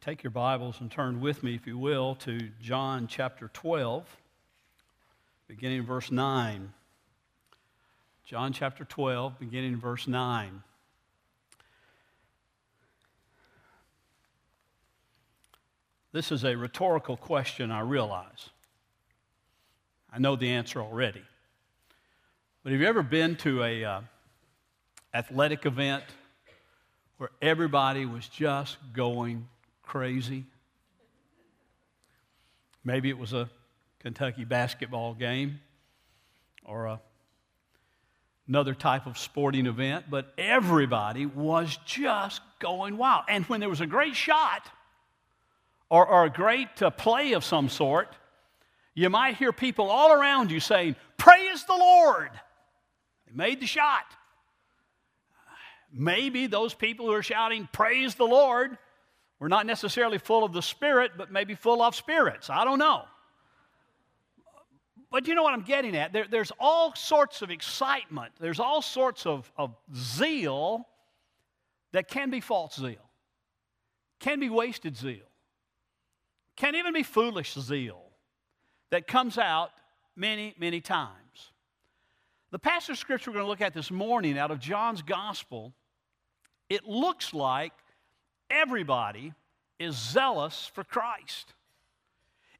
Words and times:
Take 0.00 0.22
your 0.22 0.30
Bibles 0.30 0.80
and 0.80 0.88
turn 0.88 1.20
with 1.20 1.42
me, 1.42 1.56
if 1.56 1.66
you 1.66 1.76
will, 1.76 2.14
to 2.16 2.38
John 2.62 3.08
chapter 3.08 3.50
12, 3.52 4.06
beginning 5.48 5.82
verse 5.82 6.12
9. 6.12 6.72
John 8.24 8.52
chapter 8.52 8.84
12, 8.84 9.40
beginning 9.40 9.76
verse 9.76 10.06
9. 10.06 10.62
This 16.12 16.30
is 16.30 16.44
a 16.44 16.54
rhetorical 16.54 17.16
question, 17.16 17.72
I 17.72 17.80
realize. 17.80 18.50
I 20.12 20.20
know 20.20 20.36
the 20.36 20.50
answer 20.50 20.80
already. 20.80 21.24
But 22.62 22.70
have 22.70 22.80
you 22.80 22.86
ever 22.86 23.02
been 23.02 23.34
to 23.38 23.64
a 23.64 23.84
uh, 23.84 24.00
athletic 25.12 25.66
event 25.66 26.04
where 27.16 27.30
everybody 27.42 28.06
was 28.06 28.28
just 28.28 28.76
going 28.92 29.48
crazy? 29.88 30.44
Maybe 32.84 33.08
it 33.08 33.18
was 33.18 33.32
a 33.32 33.48
Kentucky 34.00 34.44
basketball 34.44 35.14
game 35.14 35.60
or 36.62 36.86
a, 36.86 37.00
another 38.46 38.74
type 38.74 39.06
of 39.06 39.16
sporting 39.16 39.66
event, 39.66 40.04
but 40.10 40.32
everybody 40.36 41.24
was 41.24 41.78
just 41.86 42.42
going 42.58 42.98
wild. 42.98 43.24
And 43.28 43.46
when 43.46 43.60
there 43.60 43.68
was 43.70 43.80
a 43.80 43.86
great 43.86 44.14
shot 44.14 44.68
or, 45.88 46.06
or 46.06 46.26
a 46.26 46.30
great 46.30 46.82
uh, 46.82 46.90
play 46.90 47.32
of 47.32 47.42
some 47.42 47.70
sort, 47.70 48.14
you 48.94 49.08
might 49.08 49.36
hear 49.36 49.52
people 49.52 49.90
all 49.90 50.12
around 50.12 50.50
you 50.50 50.60
saying, 50.60 50.96
Praise 51.16 51.64
the 51.64 51.76
Lord! 51.76 52.30
They 53.26 53.32
made 53.34 53.60
the 53.60 53.66
shot. 53.66 54.04
Maybe 55.90 56.46
those 56.46 56.74
people 56.74 57.06
who 57.06 57.12
are 57.12 57.22
shouting, 57.22 57.68
Praise 57.72 58.14
the 58.16 58.26
Lord, 58.26 58.76
were 59.40 59.48
not 59.48 59.66
necessarily 59.66 60.18
full 60.18 60.44
of 60.44 60.52
the 60.52 60.62
Spirit, 60.62 61.12
but 61.16 61.30
maybe 61.30 61.54
full 61.54 61.82
of 61.82 61.94
spirits. 61.94 62.50
I 62.50 62.64
don't 62.64 62.78
know. 62.78 63.04
But 65.10 65.26
you 65.26 65.34
know 65.34 65.42
what 65.42 65.54
I'm 65.54 65.62
getting 65.62 65.96
at? 65.96 66.12
There, 66.12 66.26
there's 66.28 66.52
all 66.58 66.94
sorts 66.94 67.40
of 67.40 67.50
excitement, 67.50 68.32
there's 68.40 68.60
all 68.60 68.82
sorts 68.82 69.24
of, 69.24 69.50
of 69.56 69.74
zeal 69.94 70.86
that 71.92 72.08
can 72.08 72.30
be 72.30 72.40
false 72.40 72.76
zeal, 72.76 72.96
can 74.20 74.38
be 74.38 74.50
wasted 74.50 74.96
zeal, 74.96 75.24
can 76.56 76.74
even 76.74 76.92
be 76.92 77.02
foolish 77.02 77.54
zeal 77.54 78.02
that 78.90 79.06
comes 79.06 79.38
out 79.38 79.70
many, 80.14 80.54
many 80.58 80.80
times. 80.80 81.52
The 82.50 82.58
passage 82.58 82.90
of 82.90 82.98
scripture 82.98 83.30
we're 83.30 83.36
going 83.36 83.46
to 83.46 83.50
look 83.50 83.60
at 83.60 83.74
this 83.74 83.90
morning 83.90 84.38
out 84.38 84.50
of 84.50 84.58
John's 84.58 85.00
gospel, 85.00 85.72
it 86.68 86.84
looks 86.84 87.32
like 87.32 87.72
everybody 88.50 89.32
is 89.78 89.96
zealous 89.96 90.70
for 90.74 90.84
Christ. 90.84 91.52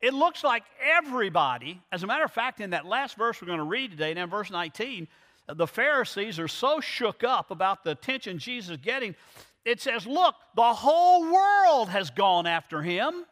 It 0.00 0.14
looks 0.14 0.44
like 0.44 0.62
everybody, 0.80 1.80
as 1.90 2.02
a 2.02 2.06
matter 2.06 2.24
of 2.24 2.32
fact, 2.32 2.60
in 2.60 2.70
that 2.70 2.86
last 2.86 3.16
verse 3.16 3.40
we're 3.40 3.48
going 3.48 3.58
to 3.58 3.64
read 3.64 3.90
today, 3.90 4.14
now 4.14 4.26
verse 4.26 4.50
19, 4.50 5.08
the 5.54 5.66
Pharisees 5.66 6.38
are 6.38 6.48
so 6.48 6.80
shook 6.80 7.24
up 7.24 7.50
about 7.50 7.82
the 7.82 7.90
attention 7.90 8.38
Jesus 8.38 8.72
is 8.72 8.76
getting. 8.76 9.16
It 9.64 9.80
says, 9.80 10.06
Look, 10.06 10.34
the 10.54 10.72
whole 10.74 11.32
world 11.32 11.88
has 11.88 12.10
gone 12.10 12.46
after 12.46 12.82
him. 12.82 13.24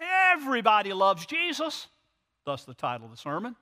Everybody 0.00 0.92
loves 0.92 1.24
Jesus, 1.24 1.86
thus 2.44 2.64
the 2.64 2.74
title 2.74 3.06
of 3.06 3.12
the 3.12 3.16
sermon. 3.16 3.56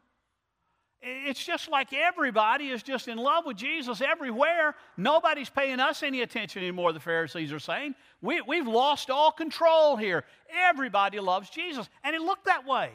It's 1.06 1.44
just 1.44 1.68
like 1.68 1.92
everybody 1.92 2.68
is 2.68 2.82
just 2.82 3.08
in 3.08 3.18
love 3.18 3.44
with 3.44 3.58
Jesus 3.58 4.00
everywhere. 4.00 4.74
Nobody's 4.96 5.50
paying 5.50 5.78
us 5.78 6.02
any 6.02 6.22
attention 6.22 6.62
anymore, 6.62 6.94
the 6.94 7.00
Pharisees 7.00 7.52
are 7.52 7.58
saying. 7.58 7.94
We, 8.22 8.40
we've 8.40 8.66
lost 8.66 9.10
all 9.10 9.30
control 9.30 9.98
here. 9.98 10.24
Everybody 10.48 11.20
loves 11.20 11.50
Jesus. 11.50 11.90
And 12.02 12.16
it 12.16 12.22
looked 12.22 12.46
that 12.46 12.66
way. 12.66 12.90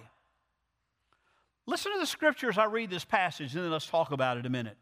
Listen 1.68 1.94
to 1.94 2.00
the 2.00 2.08
scriptures 2.08 2.58
I 2.58 2.66
read 2.66 2.90
this 2.90 3.06
passage, 3.06 3.54
and 3.54 3.64
then 3.64 3.70
let's 3.70 3.86
talk 3.86 4.12
about 4.12 4.38
it 4.38 4.46
a 4.48 4.50
minute. 4.50 4.78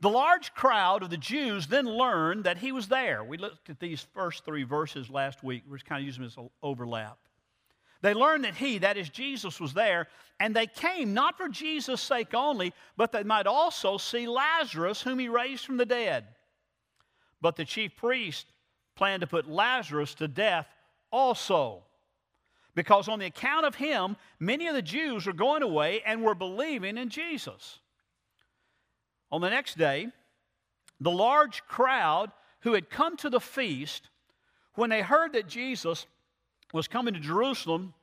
The 0.00 0.10
large 0.10 0.52
crowd 0.54 1.04
of 1.04 1.10
the 1.10 1.16
Jews 1.16 1.68
then 1.68 1.86
learned 1.86 2.44
that 2.44 2.58
he 2.58 2.72
was 2.72 2.88
there. 2.88 3.22
We 3.22 3.38
looked 3.38 3.70
at 3.70 3.78
these 3.78 4.04
first 4.12 4.44
three 4.44 4.64
verses 4.64 5.08
last 5.08 5.44
week. 5.44 5.62
We're 5.70 5.78
kind 5.78 6.00
of 6.00 6.06
using 6.06 6.24
this 6.24 6.36
overlap. 6.64 7.18
They 8.02 8.14
learned 8.14 8.44
that 8.44 8.56
he, 8.56 8.78
that 8.78 8.96
is 8.96 9.08
Jesus, 9.08 9.60
was 9.60 9.72
there, 9.72 10.08
and 10.38 10.54
they 10.54 10.66
came 10.66 11.14
not 11.14 11.36
for 11.36 11.48
Jesus' 11.48 12.02
sake 12.02 12.34
only, 12.34 12.72
but 12.96 13.12
they 13.12 13.22
might 13.22 13.46
also 13.46 13.96
see 13.96 14.28
Lazarus, 14.28 15.00
whom 15.00 15.18
he 15.18 15.28
raised 15.28 15.64
from 15.64 15.78
the 15.78 15.86
dead. 15.86 16.26
But 17.40 17.56
the 17.56 17.64
chief 17.64 17.96
priest 17.96 18.46
planned 18.96 19.22
to 19.22 19.26
put 19.26 19.48
Lazarus 19.48 20.14
to 20.14 20.28
death 20.28 20.66
also, 21.10 21.84
because 22.74 23.08
on 23.08 23.18
the 23.18 23.26
account 23.26 23.64
of 23.64 23.74
him, 23.74 24.16
many 24.38 24.66
of 24.66 24.74
the 24.74 24.82
Jews 24.82 25.26
were 25.26 25.32
going 25.32 25.62
away 25.62 26.02
and 26.04 26.22
were 26.22 26.34
believing 26.34 26.98
in 26.98 27.08
Jesus. 27.08 27.78
On 29.30 29.40
the 29.40 29.50
next 29.50 29.78
day, 29.78 30.08
the 31.00 31.10
large 31.10 31.62
crowd 31.66 32.30
who 32.60 32.74
had 32.74 32.90
come 32.90 33.16
to 33.18 33.30
the 33.30 33.40
feast, 33.40 34.08
when 34.74 34.90
they 34.90 35.02
heard 35.02 35.32
that 35.32 35.48
Jesus 35.48 36.06
was 36.72 36.88
coming 36.88 37.14
to 37.14 37.20
Jerusalem, 37.20 37.94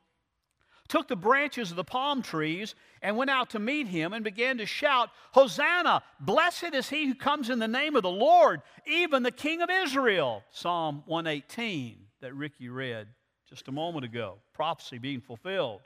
took 0.87 1.07
the 1.07 1.15
branches 1.15 1.71
of 1.71 1.77
the 1.77 1.83
palm 1.83 2.21
trees 2.21 2.75
and 3.01 3.17
went 3.17 3.29
out 3.29 3.51
to 3.51 3.59
meet 3.59 3.87
him 3.87 4.13
and 4.13 4.23
began 4.23 4.57
to 4.57 4.65
shout, 4.65 5.09
Hosanna! 5.31 6.03
Blessed 6.19 6.73
is 6.73 6.89
he 6.89 7.07
who 7.07 7.15
comes 7.15 7.49
in 7.49 7.59
the 7.59 7.67
name 7.67 7.95
of 7.95 8.03
the 8.03 8.09
Lord, 8.09 8.61
even 8.85 9.23
the 9.23 9.31
King 9.31 9.61
of 9.61 9.69
Israel. 9.69 10.43
Psalm 10.51 11.03
118 11.05 12.03
that 12.23 12.33
Ricky 12.33 12.69
read 12.69 13.07
just 13.49 13.67
a 13.67 13.71
moment 13.71 14.05
ago. 14.05 14.37
Prophecy 14.53 14.97
being 14.97 15.21
fulfilled. 15.21 15.81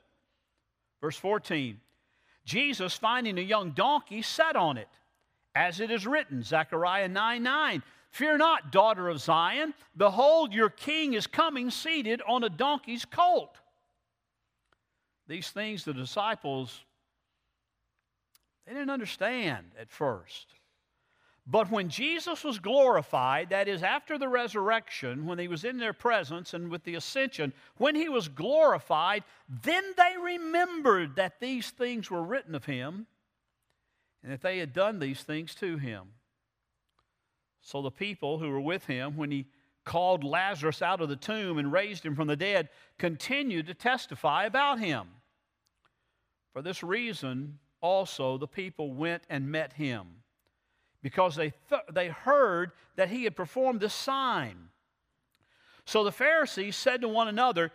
Verse 1.01 1.17
14 1.17 1.79
Jesus, 2.45 2.93
finding 2.93 3.37
a 3.37 3.41
young 3.41 3.71
donkey, 3.71 4.21
sat 4.21 4.55
on 4.55 4.77
it, 4.77 4.87
as 5.53 5.81
it 5.81 5.91
is 5.91 6.07
written, 6.07 6.43
Zechariah 6.43 7.09
9 7.09 7.43
9. 7.43 7.83
Fear 8.17 8.39
not, 8.39 8.71
daughter 8.71 9.09
of 9.09 9.19
Zion. 9.19 9.75
Behold, 9.95 10.51
your 10.51 10.71
king 10.71 11.13
is 11.13 11.27
coming 11.27 11.69
seated 11.69 12.19
on 12.27 12.43
a 12.43 12.49
donkey's 12.49 13.05
colt. 13.05 13.59
These 15.27 15.51
things 15.51 15.85
the 15.85 15.93
disciples 15.93 16.83
they 18.65 18.73
didn't 18.73 18.89
understand 18.89 19.67
at 19.79 19.91
first. 19.91 20.47
But 21.45 21.69
when 21.69 21.89
Jesus 21.89 22.43
was 22.43 22.57
glorified, 22.57 23.51
that 23.51 23.67
is, 23.67 23.83
after 23.83 24.17
the 24.17 24.27
resurrection, 24.27 25.27
when 25.27 25.37
he 25.37 25.47
was 25.47 25.63
in 25.63 25.77
their 25.77 25.93
presence 25.93 26.55
and 26.55 26.71
with 26.71 26.83
the 26.85 26.95
ascension, 26.95 27.53
when 27.77 27.93
he 27.93 28.09
was 28.09 28.27
glorified, 28.27 29.25
then 29.47 29.83
they 29.95 30.15
remembered 30.19 31.17
that 31.17 31.39
these 31.39 31.69
things 31.69 32.09
were 32.09 32.23
written 32.23 32.55
of 32.55 32.65
him 32.65 33.05
and 34.23 34.31
that 34.31 34.41
they 34.41 34.57
had 34.57 34.73
done 34.73 34.97
these 34.97 35.21
things 35.21 35.53
to 35.53 35.77
him. 35.77 36.13
So 37.67 37.81
the 37.81 37.91
people 37.91 38.39
who 38.39 38.49
were 38.49 38.61
with 38.61 38.85
him 38.85 39.17
when 39.17 39.29
he 39.29 39.45
called 39.83 40.23
Lazarus 40.23 40.81
out 40.81 41.01
of 41.01 41.09
the 41.09 41.17
tomb 41.17 41.57
and 41.57 41.69
raised 41.69 42.05
him 42.05 42.15
from 42.15 42.29
the 42.29 42.35
dead 42.37 42.69
continued 42.97 43.67
to 43.67 43.73
testify 43.73 44.45
about 44.45 44.79
him. 44.79 45.09
For 46.53 46.61
this 46.61 46.81
reason, 46.81 47.59
also, 47.81 48.37
the 48.37 48.47
people 48.47 48.93
went 48.93 49.23
and 49.29 49.51
met 49.51 49.73
him 49.73 50.07
because 51.03 51.35
they, 51.35 51.51
th- 51.69 51.81
they 51.91 52.07
heard 52.07 52.71
that 52.95 53.09
he 53.09 53.25
had 53.25 53.35
performed 53.35 53.81
this 53.81 53.93
sign. 53.93 54.69
So 55.83 56.05
the 56.05 56.11
Pharisees 56.13 56.77
said 56.77 57.01
to 57.01 57.09
one 57.09 57.27
another, 57.27 57.73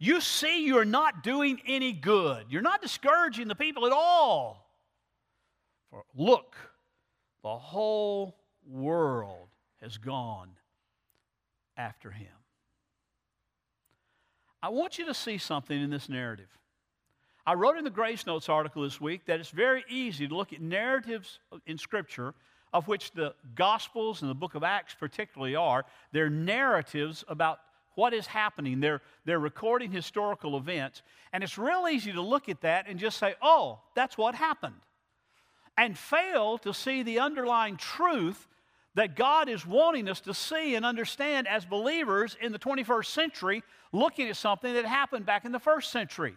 You 0.00 0.20
see, 0.20 0.66
you're 0.66 0.84
not 0.84 1.22
doing 1.22 1.60
any 1.64 1.92
good. 1.92 2.46
You're 2.50 2.60
not 2.60 2.82
discouraging 2.82 3.46
the 3.46 3.54
people 3.54 3.86
at 3.86 3.92
all. 3.92 4.68
For 5.90 6.02
look, 6.16 6.56
the 7.44 7.56
whole 7.56 8.37
world 8.70 9.48
has 9.80 9.98
gone 9.98 10.50
after 11.76 12.10
him. 12.10 12.28
I 14.62 14.70
want 14.70 14.98
you 14.98 15.06
to 15.06 15.14
see 15.14 15.38
something 15.38 15.80
in 15.80 15.90
this 15.90 16.08
narrative. 16.08 16.48
I 17.46 17.54
wrote 17.54 17.78
in 17.78 17.84
the 17.84 17.90
Grace 17.90 18.26
Notes 18.26 18.48
article 18.48 18.82
this 18.82 19.00
week 19.00 19.24
that 19.26 19.40
it's 19.40 19.50
very 19.50 19.84
easy 19.88 20.28
to 20.28 20.34
look 20.34 20.52
at 20.52 20.60
narratives 20.60 21.38
in 21.64 21.78
Scripture, 21.78 22.34
of 22.72 22.88
which 22.88 23.12
the 23.12 23.34
Gospels 23.54 24.20
and 24.20 24.30
the 24.30 24.34
book 24.34 24.54
of 24.54 24.62
Acts 24.62 24.94
particularly 24.94 25.56
are. 25.56 25.86
They're 26.12 26.28
narratives 26.28 27.24
about 27.28 27.60
what 27.94 28.12
is 28.12 28.26
happening. 28.26 28.80
They're, 28.80 29.00
they're 29.24 29.38
recording 29.38 29.90
historical 29.90 30.56
events. 30.56 31.02
And 31.32 31.42
it's 31.42 31.56
real 31.56 31.86
easy 31.90 32.12
to 32.12 32.20
look 32.20 32.48
at 32.48 32.60
that 32.60 32.86
and 32.88 32.98
just 32.98 33.18
say, 33.18 33.34
oh, 33.40 33.80
that's 33.94 34.18
what 34.18 34.34
happened. 34.34 34.74
And 35.76 35.96
fail 35.96 36.58
to 36.58 36.74
see 36.74 37.02
the 37.02 37.20
underlying 37.20 37.76
truth 37.76 38.46
that 38.98 39.14
God 39.14 39.48
is 39.48 39.64
wanting 39.64 40.08
us 40.08 40.20
to 40.22 40.34
see 40.34 40.74
and 40.74 40.84
understand 40.84 41.46
as 41.46 41.64
believers 41.64 42.36
in 42.40 42.50
the 42.50 42.58
21st 42.58 43.06
century, 43.06 43.62
looking 43.92 44.28
at 44.28 44.36
something 44.36 44.74
that 44.74 44.84
happened 44.84 45.24
back 45.24 45.44
in 45.44 45.52
the 45.52 45.60
first 45.60 45.92
century. 45.92 46.34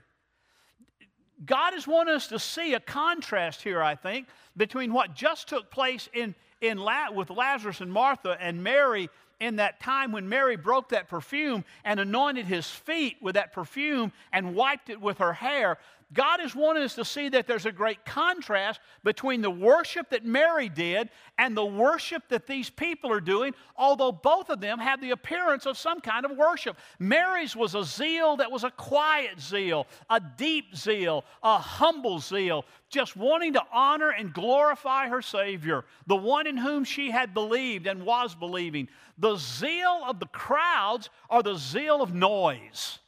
God 1.44 1.74
is 1.74 1.88
wanting 1.88 2.14
us 2.14 2.28
to 2.28 2.38
see 2.38 2.76
a 2.76 2.80
contrast 2.80 3.64
here, 3.64 3.82
I 3.82 3.96
think, 3.96 4.28
between 4.56 4.94
what 4.94 5.16
just 5.16 5.50
took 5.50 5.72
place 5.72 6.08
in, 6.14 6.36
in 6.62 6.78
La- 6.78 7.10
with 7.10 7.32
Lazarus 7.32 7.82
and 7.82 7.92
Martha 7.92 8.38
and 8.40 8.64
Mary 8.64 9.10
in 9.40 9.56
that 9.56 9.80
time 9.80 10.12
when 10.12 10.30
Mary 10.30 10.56
broke 10.56 10.90
that 10.90 11.08
perfume 11.08 11.66
and 11.84 12.00
anointed 12.00 12.46
his 12.46 12.70
feet 12.70 13.18
with 13.22 13.34
that 13.34 13.54
perfume 13.54 14.12
and 14.32 14.54
wiped 14.54 14.92
it 14.92 15.02
with 15.02 15.18
her 15.18 15.34
hair. 15.34 15.80
God 16.14 16.42
is 16.42 16.54
wanting 16.54 16.84
us 16.84 16.96
to 16.96 17.06
see 17.06 17.30
that 17.30 17.48
there's 17.48 17.66
a 17.66 17.72
great 17.72 18.04
contrast 18.04 18.82
between 19.04 19.42
the 19.42 19.50
worship 19.50 20.10
that 20.10 20.26
Mary 20.26 20.68
did 20.68 21.10
and 21.38 21.56
the 21.56 21.66
worship 21.66 22.24
that 22.30 22.48
these 22.48 22.70
people 22.70 23.12
are 23.12 23.22
doing, 23.22 23.54
although 23.78 24.12
both 24.12 24.50
of 24.50 24.60
them 24.60 24.78
have 24.80 25.00
the 25.00 25.12
appearance 25.12 25.66
of 25.66 25.78
some 25.78 26.02
kind 26.02 26.26
of 26.26 26.36
worship. 26.36 26.78
Mary's 27.00 27.56
was 27.56 27.76
a 27.76 27.84
zeal 27.84 28.36
that 28.38 28.52
was 28.52 28.66
a 28.66 28.72
quiet 28.72 29.40
zeal, 29.40 29.88
a 30.10 30.20
deep 30.38 30.76
zeal, 30.76 31.24
a 31.44 31.58
humble 31.58 32.20
zeal, 32.20 32.66
just 32.90 33.16
wanting 33.16 33.54
to 33.54 33.64
honor 33.72 34.10
and 34.10 34.34
glorify 34.34 35.08
her 35.08 35.22
Savior, 35.22 35.86
the 36.08 36.16
one 36.16 36.46
in 36.46 36.58
whom 36.58 36.84
she 36.84 37.10
had 37.10 37.34
believed 37.34 37.88
and 37.88 38.06
was 38.06 38.36
believing. 38.36 38.90
The 39.18 39.38
zeal 39.38 40.02
of 40.06 40.20
the 40.20 40.28
crowds 40.28 41.10
are 41.30 41.42
the 41.42 41.56
zeal 41.56 42.02
of 42.02 42.14
noise. 42.14 43.00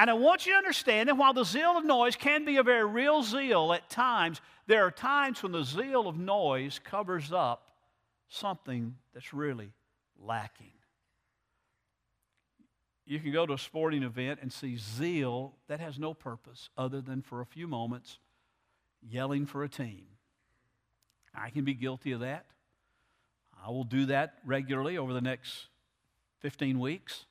And 0.00 0.08
I 0.08 0.14
want 0.14 0.46
you 0.46 0.52
to 0.54 0.56
understand 0.56 1.10
that 1.10 1.18
while 1.18 1.34
the 1.34 1.44
zeal 1.44 1.76
of 1.76 1.84
noise 1.84 2.16
can 2.16 2.46
be 2.46 2.56
a 2.56 2.62
very 2.62 2.86
real 2.86 3.22
zeal 3.22 3.70
at 3.74 3.90
times, 3.90 4.40
there 4.66 4.86
are 4.86 4.90
times 4.90 5.42
when 5.42 5.52
the 5.52 5.62
zeal 5.62 6.08
of 6.08 6.18
noise 6.18 6.80
covers 6.82 7.32
up 7.32 7.66
something 8.26 8.96
that's 9.12 9.34
really 9.34 9.74
lacking. 10.18 10.72
You 13.04 13.20
can 13.20 13.30
go 13.30 13.44
to 13.44 13.52
a 13.52 13.58
sporting 13.58 14.02
event 14.02 14.38
and 14.40 14.50
see 14.50 14.78
zeal 14.78 15.56
that 15.68 15.80
has 15.80 15.98
no 15.98 16.14
purpose 16.14 16.70
other 16.78 17.02
than 17.02 17.20
for 17.20 17.42
a 17.42 17.46
few 17.46 17.68
moments 17.68 18.20
yelling 19.06 19.44
for 19.44 19.64
a 19.64 19.68
team. 19.68 20.06
I 21.34 21.50
can 21.50 21.66
be 21.66 21.74
guilty 21.74 22.12
of 22.12 22.20
that. 22.20 22.46
I 23.62 23.68
will 23.68 23.84
do 23.84 24.06
that 24.06 24.38
regularly 24.46 24.96
over 24.96 25.12
the 25.12 25.20
next 25.20 25.66
15 26.38 26.78
weeks. 26.80 27.26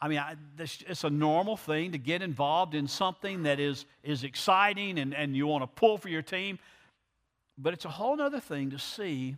I 0.00 0.08
mean, 0.08 0.18
I, 0.18 0.34
this, 0.56 0.82
it's 0.86 1.04
a 1.04 1.10
normal 1.10 1.56
thing 1.56 1.92
to 1.92 1.98
get 1.98 2.20
involved 2.20 2.74
in 2.74 2.86
something 2.88 3.44
that 3.44 3.60
is, 3.60 3.86
is 4.02 4.24
exciting 4.24 4.98
and, 4.98 5.14
and 5.14 5.36
you 5.36 5.46
want 5.46 5.62
to 5.62 5.66
pull 5.66 5.98
for 5.98 6.08
your 6.08 6.22
team. 6.22 6.58
But 7.56 7.72
it's 7.72 7.84
a 7.84 7.90
whole 7.90 8.20
other 8.20 8.40
thing 8.40 8.70
to 8.70 8.78
see 8.78 9.36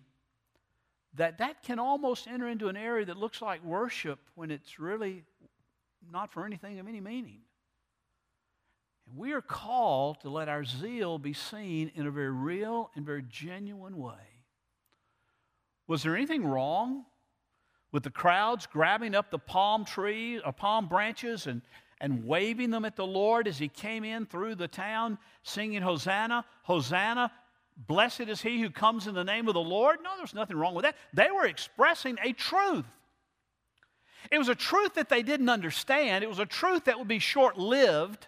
that 1.14 1.38
that 1.38 1.62
can 1.62 1.78
almost 1.78 2.26
enter 2.26 2.48
into 2.48 2.68
an 2.68 2.76
area 2.76 3.04
that 3.06 3.16
looks 3.16 3.40
like 3.40 3.64
worship 3.64 4.18
when 4.34 4.50
it's 4.50 4.78
really 4.78 5.24
not 6.12 6.32
for 6.32 6.44
anything 6.44 6.78
of 6.78 6.88
any 6.88 7.00
meaning. 7.00 7.40
And 9.08 9.18
we 9.18 9.32
are 9.32 9.42
called 9.42 10.20
to 10.20 10.30
let 10.30 10.48
our 10.48 10.64
zeal 10.64 11.18
be 11.18 11.32
seen 11.32 11.90
in 11.94 12.06
a 12.06 12.10
very 12.10 12.30
real 12.30 12.90
and 12.94 13.04
very 13.04 13.24
genuine 13.28 13.98
way. 13.98 14.14
Was 15.86 16.02
there 16.02 16.16
anything 16.16 16.44
wrong 16.44 17.04
with 17.92 18.02
the 18.02 18.10
crowds 18.10 18.66
grabbing 18.66 19.14
up 19.14 19.30
the 19.30 19.38
palm 19.38 19.84
trees 19.84 20.40
or 20.44 20.48
uh, 20.48 20.52
palm 20.52 20.88
branches 20.88 21.46
and, 21.46 21.62
and 22.00 22.26
waving 22.26 22.70
them 22.70 22.84
at 22.84 22.96
the 22.96 23.06
Lord 23.06 23.48
as 23.48 23.58
he 23.58 23.68
came 23.68 24.04
in 24.04 24.26
through 24.26 24.56
the 24.56 24.68
town, 24.68 25.18
singing, 25.42 25.82
Hosanna, 25.82 26.44
Hosanna, 26.64 27.30
blessed 27.76 28.22
is 28.22 28.42
he 28.42 28.60
who 28.60 28.70
comes 28.70 29.06
in 29.06 29.14
the 29.14 29.24
name 29.24 29.48
of 29.48 29.54
the 29.54 29.60
Lord. 29.60 29.98
No, 30.02 30.10
there's 30.16 30.34
nothing 30.34 30.56
wrong 30.56 30.74
with 30.74 30.84
that. 30.84 30.96
They 31.12 31.30
were 31.30 31.46
expressing 31.46 32.18
a 32.22 32.32
truth. 32.32 32.84
It 34.30 34.38
was 34.38 34.48
a 34.48 34.54
truth 34.54 34.94
that 34.94 35.08
they 35.08 35.22
didn't 35.22 35.48
understand, 35.48 36.24
it 36.24 36.28
was 36.28 36.38
a 36.38 36.46
truth 36.46 36.84
that 36.84 36.98
would 36.98 37.08
be 37.08 37.20
short 37.20 37.56
lived, 37.56 38.26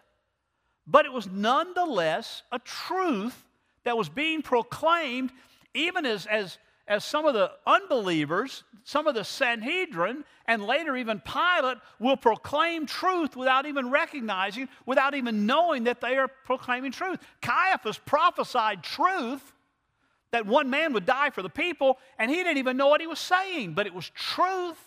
but 0.86 1.04
it 1.04 1.12
was 1.12 1.26
nonetheless 1.26 2.42
a 2.52 2.58
truth 2.60 3.44
that 3.84 3.96
was 3.96 4.08
being 4.08 4.42
proclaimed 4.42 5.32
even 5.74 6.06
as, 6.06 6.26
as 6.26 6.58
as 6.88 7.04
some 7.04 7.26
of 7.26 7.34
the 7.34 7.52
unbelievers, 7.66 8.64
some 8.82 9.06
of 9.06 9.14
the 9.14 9.24
Sanhedrin, 9.24 10.24
and 10.46 10.64
later 10.64 10.96
even 10.96 11.20
Pilate 11.20 11.76
will 12.00 12.16
proclaim 12.16 12.86
truth 12.86 13.36
without 13.36 13.66
even 13.66 13.90
recognizing, 13.90 14.68
without 14.86 15.14
even 15.14 15.44
knowing 15.44 15.84
that 15.84 16.00
they 16.00 16.16
are 16.16 16.28
proclaiming 16.28 16.90
truth. 16.90 17.20
Caiaphas 17.42 17.98
prophesied 17.98 18.82
truth 18.82 19.52
that 20.30 20.46
one 20.46 20.70
man 20.70 20.94
would 20.94 21.06
die 21.06 21.30
for 21.30 21.42
the 21.42 21.50
people, 21.50 21.98
and 22.18 22.30
he 22.30 22.38
didn't 22.38 22.58
even 22.58 22.78
know 22.78 22.88
what 22.88 23.02
he 23.02 23.06
was 23.06 23.18
saying, 23.18 23.74
but 23.74 23.86
it 23.86 23.94
was 23.94 24.10
truth. 24.10 24.82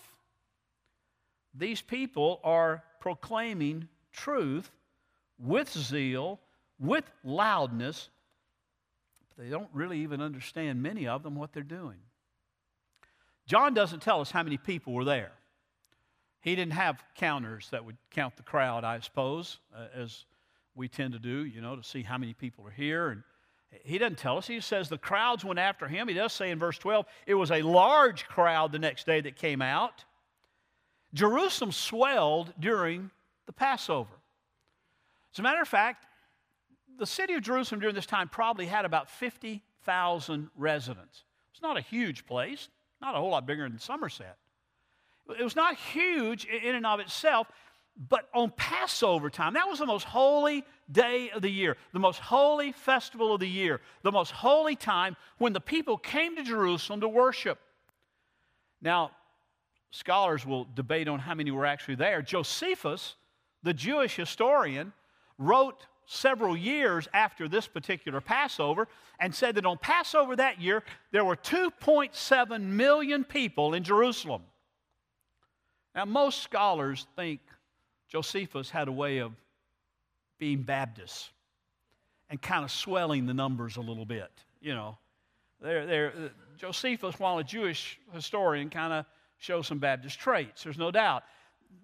These 1.54 1.82
people 1.82 2.40
are 2.42 2.82
proclaiming 3.00 3.88
truth 4.12 4.70
with 5.38 5.70
zeal, 5.72 6.40
with 6.78 7.04
loudness, 7.22 8.08
they 9.36 9.48
don't 9.48 9.68
really 9.72 10.00
even 10.00 10.20
understand, 10.20 10.82
many 10.82 11.06
of 11.06 11.22
them, 11.22 11.34
what 11.34 11.52
they're 11.52 11.62
doing. 11.62 11.98
John 13.46 13.74
doesn't 13.74 14.00
tell 14.00 14.20
us 14.20 14.30
how 14.30 14.42
many 14.42 14.56
people 14.56 14.92
were 14.92 15.04
there. 15.04 15.32
He 16.40 16.56
didn't 16.56 16.72
have 16.72 17.02
counters 17.14 17.68
that 17.70 17.84
would 17.84 17.96
count 18.10 18.36
the 18.36 18.42
crowd, 18.42 18.84
I 18.84 18.98
suppose, 19.00 19.58
uh, 19.74 19.86
as 19.94 20.24
we 20.74 20.88
tend 20.88 21.12
to 21.12 21.18
do, 21.18 21.44
you 21.44 21.60
know, 21.60 21.76
to 21.76 21.82
see 21.82 22.02
how 22.02 22.18
many 22.18 22.34
people 22.34 22.66
are 22.66 22.72
here. 22.72 23.10
And 23.10 23.22
he 23.84 23.98
doesn't 23.98 24.18
tell 24.18 24.38
us. 24.38 24.46
He 24.46 24.60
says 24.60 24.88
the 24.88 24.98
crowds 24.98 25.44
went 25.44 25.58
after 25.58 25.88
him. 25.88 26.08
He 26.08 26.14
does 26.14 26.32
say 26.32 26.50
in 26.50 26.58
verse 26.58 26.78
12, 26.78 27.06
it 27.26 27.34
was 27.34 27.50
a 27.50 27.62
large 27.62 28.26
crowd 28.26 28.72
the 28.72 28.78
next 28.78 29.06
day 29.06 29.20
that 29.20 29.36
came 29.36 29.62
out. 29.62 30.04
Jerusalem 31.14 31.72
swelled 31.72 32.52
during 32.58 33.10
the 33.46 33.52
Passover. 33.52 34.14
As 35.32 35.38
a 35.38 35.42
matter 35.42 35.62
of 35.62 35.68
fact, 35.68 36.06
the 36.98 37.06
city 37.06 37.34
of 37.34 37.42
Jerusalem 37.42 37.80
during 37.80 37.94
this 37.94 38.06
time 38.06 38.28
probably 38.28 38.66
had 38.66 38.84
about 38.84 39.10
50,000 39.10 40.50
residents. 40.56 41.24
It's 41.52 41.62
not 41.62 41.76
a 41.76 41.80
huge 41.80 42.26
place, 42.26 42.68
not 43.00 43.14
a 43.14 43.18
whole 43.18 43.30
lot 43.30 43.46
bigger 43.46 43.68
than 43.68 43.78
Somerset. 43.78 44.36
It 45.38 45.42
was 45.42 45.56
not 45.56 45.76
huge 45.76 46.44
in 46.44 46.74
and 46.74 46.86
of 46.86 47.00
itself, 47.00 47.46
but 48.08 48.28
on 48.34 48.52
Passover 48.56 49.28
time, 49.30 49.54
that 49.54 49.68
was 49.68 49.78
the 49.78 49.86
most 49.86 50.04
holy 50.04 50.64
day 50.90 51.30
of 51.30 51.42
the 51.42 51.50
year, 51.50 51.76
the 51.92 51.98
most 51.98 52.18
holy 52.18 52.72
festival 52.72 53.34
of 53.34 53.40
the 53.40 53.48
year, 53.48 53.80
the 54.02 54.12
most 54.12 54.30
holy 54.30 54.76
time 54.76 55.16
when 55.38 55.52
the 55.52 55.60
people 55.60 55.98
came 55.98 56.36
to 56.36 56.42
Jerusalem 56.42 57.00
to 57.02 57.08
worship. 57.08 57.58
Now, 58.80 59.10
scholars 59.90 60.46
will 60.46 60.66
debate 60.74 61.06
on 61.06 61.18
how 61.18 61.34
many 61.34 61.50
were 61.50 61.66
actually 61.66 61.96
there. 61.96 62.22
Josephus, 62.22 63.16
the 63.62 63.74
Jewish 63.74 64.16
historian, 64.16 64.92
wrote 65.38 65.86
several 66.06 66.56
years 66.56 67.08
after 67.12 67.48
this 67.48 67.66
particular 67.66 68.20
Passover 68.20 68.88
and 69.18 69.34
said 69.34 69.54
that 69.54 69.66
on 69.66 69.78
Passover 69.78 70.36
that 70.36 70.60
year, 70.60 70.82
there 71.10 71.24
were 71.24 71.36
2.7 71.36 72.60
million 72.60 73.24
people 73.24 73.74
in 73.74 73.84
Jerusalem. 73.84 74.42
Now, 75.94 76.04
most 76.04 76.42
scholars 76.42 77.06
think 77.16 77.40
Josephus 78.08 78.70
had 78.70 78.88
a 78.88 78.92
way 78.92 79.18
of 79.18 79.32
being 80.38 80.62
Baptist 80.62 81.30
and 82.30 82.40
kind 82.40 82.64
of 82.64 82.70
swelling 82.70 83.26
the 83.26 83.34
numbers 83.34 83.76
a 83.76 83.80
little 83.80 84.06
bit. 84.06 84.30
You 84.60 84.74
know, 84.74 84.98
they're, 85.60 85.86
they're, 85.86 86.12
Josephus, 86.56 87.18
while 87.18 87.38
a 87.38 87.44
Jewish 87.44 88.00
historian, 88.12 88.70
kind 88.70 88.92
of 88.92 89.06
shows 89.38 89.66
some 89.66 89.78
Baptist 89.78 90.18
traits, 90.18 90.62
there's 90.62 90.78
no 90.78 90.90
doubt 90.90 91.24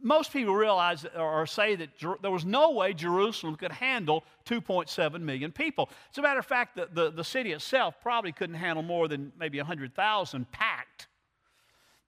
most 0.01 0.33
people 0.33 0.55
realize 0.55 1.05
or 1.17 1.47
say 1.47 1.75
that 1.75 1.91
there 2.23 2.31
was 2.31 2.45
no 2.45 2.73
way 2.73 2.93
Jerusalem 2.93 3.57
could 3.57 3.73
handle 3.73 4.25
2.7 4.47 5.21
million 5.21 5.53
people. 5.53 5.89
As 6.11 6.19
a 6.19 6.23
matter 6.23 6.39
of 6.39 6.47
fact, 6.47 6.77
the, 6.77 6.89
the, 6.93 7.11
the 7.11 7.25
city 7.25 7.53
itself 7.53 7.97
probably 8.01 8.33
couldn't 8.33 8.57
handle 8.57 8.83
more 8.83 9.09
than 9.09 9.33
maybe 9.39 9.59
100,000 9.59 10.51
packed. 10.53 11.09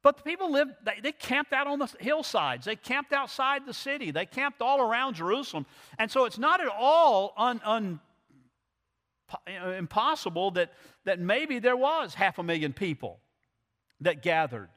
But 0.03 0.17
the 0.17 0.23
people 0.23 0.51
lived, 0.51 0.73
they, 0.85 1.01
they, 1.03 1.13
camped 1.13 1.53
out 1.53 1.67
on 1.67 1.79
the 1.79 1.93
hillsides. 1.99 2.65
They 2.65 2.77
camped 2.77 3.13
outside 3.13 3.67
the 3.67 3.75
city. 3.75 4.11
They 4.11 4.25
camped 4.25 4.63
all 4.63 4.81
around 4.81 5.15
Jerusalem. 5.15 5.67
And 5.99 6.11
so 6.11 6.25
it's 6.25 6.39
not 6.39 6.63
at 6.63 6.69
all 6.69 7.35
un, 7.37 7.61
un, 7.65 8.01
impossible 9.77 10.53
that, 10.53 10.73
that 11.05 11.21
maybe 11.21 11.59
there 11.59 11.77
was 11.77 12.15
half 12.15 12.39
a 12.39 12.43
million 12.43 12.73
people 12.73 13.21
that 14.01 14.23
gathered 14.23 14.71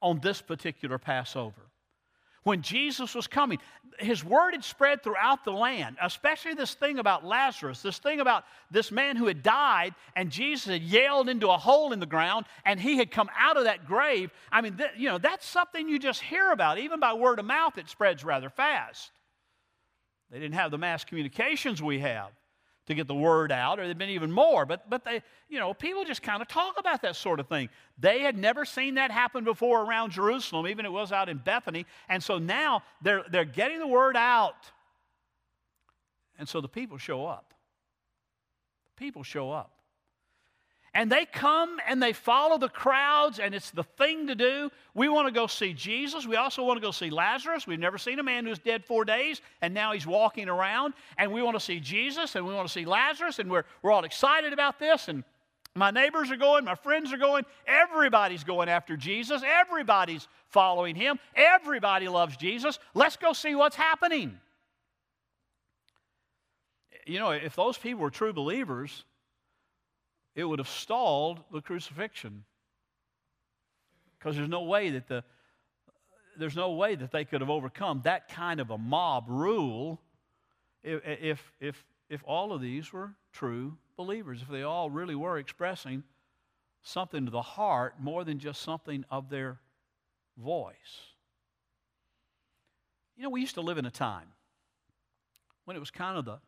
on 0.00 0.20
this 0.20 0.40
particular 0.40 0.98
Passover 0.98 1.71
when 2.44 2.62
Jesus 2.62 3.14
was 3.14 3.26
coming. 3.26 3.58
His 3.98 4.24
word 4.24 4.52
had 4.52 4.64
spread 4.64 5.02
throughout 5.02 5.44
the 5.44 5.52
land, 5.52 5.96
especially 6.02 6.54
this 6.54 6.74
thing 6.74 6.98
about 6.98 7.24
Lazarus, 7.24 7.82
this 7.82 7.98
thing 7.98 8.20
about 8.20 8.44
this 8.70 8.90
man 8.90 9.16
who 9.16 9.26
had 9.26 9.42
died, 9.42 9.94
and 10.16 10.30
Jesus 10.30 10.66
had 10.66 10.82
yelled 10.82 11.28
into 11.28 11.48
a 11.48 11.58
hole 11.58 11.92
in 11.92 12.00
the 12.00 12.06
ground, 12.06 12.46
and 12.64 12.80
he 12.80 12.96
had 12.96 13.10
come 13.10 13.30
out 13.38 13.56
of 13.56 13.64
that 13.64 13.86
grave. 13.86 14.30
I 14.50 14.60
mean, 14.60 14.76
th- 14.76 14.90
you 14.96 15.08
know, 15.08 15.18
that's 15.18 15.46
something 15.46 15.88
you 15.88 15.98
just 15.98 16.20
hear 16.20 16.50
about. 16.50 16.78
Even 16.78 17.00
by 17.00 17.12
word 17.12 17.38
of 17.38 17.44
mouth, 17.44 17.78
it 17.78 17.88
spreads 17.88 18.24
rather 18.24 18.50
fast. 18.50 19.12
They 20.30 20.38
didn't 20.40 20.54
have 20.54 20.70
the 20.70 20.78
mass 20.78 21.04
communications 21.04 21.82
we 21.82 22.00
have 22.00 22.30
to 22.86 22.94
get 22.94 23.06
the 23.06 23.14
word 23.14 23.52
out, 23.52 23.78
or 23.78 23.84
there'd 23.84 23.98
been 23.98 24.10
even 24.10 24.32
more. 24.32 24.66
But, 24.66 24.90
but 24.90 25.04
they, 25.04 25.22
you 25.48 25.58
know, 25.58 25.72
people 25.72 26.04
just 26.04 26.22
kind 26.22 26.42
of 26.42 26.48
talk 26.48 26.78
about 26.78 27.02
that 27.02 27.14
sort 27.14 27.38
of 27.38 27.48
thing. 27.48 27.68
They 27.98 28.20
had 28.20 28.36
never 28.36 28.64
seen 28.64 28.96
that 28.96 29.10
happen 29.10 29.44
before 29.44 29.82
around 29.82 30.10
Jerusalem, 30.10 30.66
even 30.66 30.84
it 30.84 30.92
was 30.92 31.12
out 31.12 31.28
in 31.28 31.38
Bethany. 31.38 31.86
And 32.08 32.22
so 32.22 32.38
now 32.38 32.82
they're, 33.00 33.24
they're 33.30 33.44
getting 33.44 33.78
the 33.78 33.86
word 33.86 34.16
out. 34.16 34.70
And 36.38 36.48
so 36.48 36.60
the 36.60 36.68
people 36.68 36.98
show 36.98 37.24
up. 37.24 37.54
People 38.96 39.22
show 39.22 39.52
up. 39.52 39.81
And 40.94 41.10
they 41.10 41.24
come 41.24 41.78
and 41.88 42.02
they 42.02 42.12
follow 42.12 42.58
the 42.58 42.68
crowds, 42.68 43.38
and 43.38 43.54
it's 43.54 43.70
the 43.70 43.82
thing 43.82 44.26
to 44.26 44.34
do. 44.34 44.70
We 44.94 45.08
want 45.08 45.26
to 45.26 45.32
go 45.32 45.46
see 45.46 45.72
Jesus. 45.72 46.26
We 46.26 46.36
also 46.36 46.64
want 46.64 46.76
to 46.76 46.86
go 46.86 46.90
see 46.90 47.08
Lazarus. 47.08 47.66
We've 47.66 47.78
never 47.78 47.96
seen 47.96 48.18
a 48.18 48.22
man 48.22 48.44
who's 48.44 48.58
dead 48.58 48.84
four 48.84 49.06
days, 49.06 49.40
and 49.62 49.72
now 49.72 49.92
he's 49.92 50.06
walking 50.06 50.50
around. 50.50 50.92
And 51.16 51.32
we 51.32 51.42
want 51.42 51.56
to 51.56 51.60
see 51.60 51.80
Jesus, 51.80 52.34
and 52.36 52.46
we 52.46 52.52
want 52.52 52.68
to 52.68 52.72
see 52.72 52.84
Lazarus, 52.84 53.38
and 53.38 53.50
we're, 53.50 53.64
we're 53.80 53.90
all 53.90 54.04
excited 54.04 54.52
about 54.52 54.78
this. 54.78 55.08
And 55.08 55.24
my 55.74 55.90
neighbors 55.90 56.30
are 56.30 56.36
going, 56.36 56.66
my 56.66 56.74
friends 56.74 57.10
are 57.10 57.18
going, 57.18 57.44
everybody's 57.66 58.44
going 58.44 58.68
after 58.68 58.94
Jesus, 58.94 59.42
everybody's 59.42 60.28
following 60.48 60.94
him, 60.94 61.18
everybody 61.34 62.08
loves 62.08 62.36
Jesus. 62.36 62.78
Let's 62.92 63.16
go 63.16 63.32
see 63.32 63.54
what's 63.54 63.76
happening. 63.76 64.38
You 67.06 67.18
know, 67.18 67.30
if 67.30 67.56
those 67.56 67.78
people 67.78 68.02
were 68.02 68.10
true 68.10 68.34
believers, 68.34 69.04
it 70.34 70.44
would 70.44 70.58
have 70.58 70.68
stalled 70.68 71.40
the 71.52 71.60
crucifixion. 71.60 72.44
Because 74.18 74.36
there's 74.36 74.48
no 74.48 74.62
way 74.62 74.90
that 74.90 75.08
the 75.08 75.24
there's 76.38 76.56
no 76.56 76.72
way 76.72 76.94
that 76.94 77.12
they 77.12 77.24
could 77.24 77.42
have 77.42 77.50
overcome 77.50 78.00
that 78.04 78.28
kind 78.28 78.58
of 78.60 78.70
a 78.70 78.78
mob 78.78 79.24
rule 79.28 80.00
if, 80.82 81.02
if, 81.04 81.52
if, 81.60 81.84
if 82.08 82.22
all 82.24 82.52
of 82.52 82.62
these 82.62 82.90
were 82.90 83.12
true 83.32 83.76
believers, 83.96 84.40
if 84.42 84.48
they 84.48 84.62
all 84.62 84.88
really 84.88 85.14
were 85.14 85.38
expressing 85.38 86.02
something 86.82 87.26
to 87.26 87.30
the 87.30 87.42
heart 87.42 87.96
more 88.00 88.24
than 88.24 88.38
just 88.38 88.62
something 88.62 89.04
of 89.10 89.28
their 89.28 89.60
voice. 90.42 90.74
You 93.16 93.24
know, 93.24 93.30
we 93.30 93.42
used 93.42 93.54
to 93.54 93.60
live 93.60 93.78
in 93.78 93.84
a 93.84 93.90
time 93.90 94.28
when 95.64 95.76
it 95.76 95.80
was 95.80 95.90
kind 95.90 96.18
of 96.18 96.24
the 96.24 96.38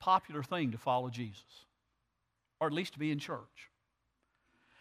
popular 0.00 0.42
thing 0.42 0.72
to 0.72 0.78
follow 0.78 1.08
Jesus 1.08 1.66
or 2.62 2.68
at 2.68 2.72
least 2.72 2.92
to 2.92 3.00
be 3.00 3.10
in 3.10 3.18
church. 3.18 3.70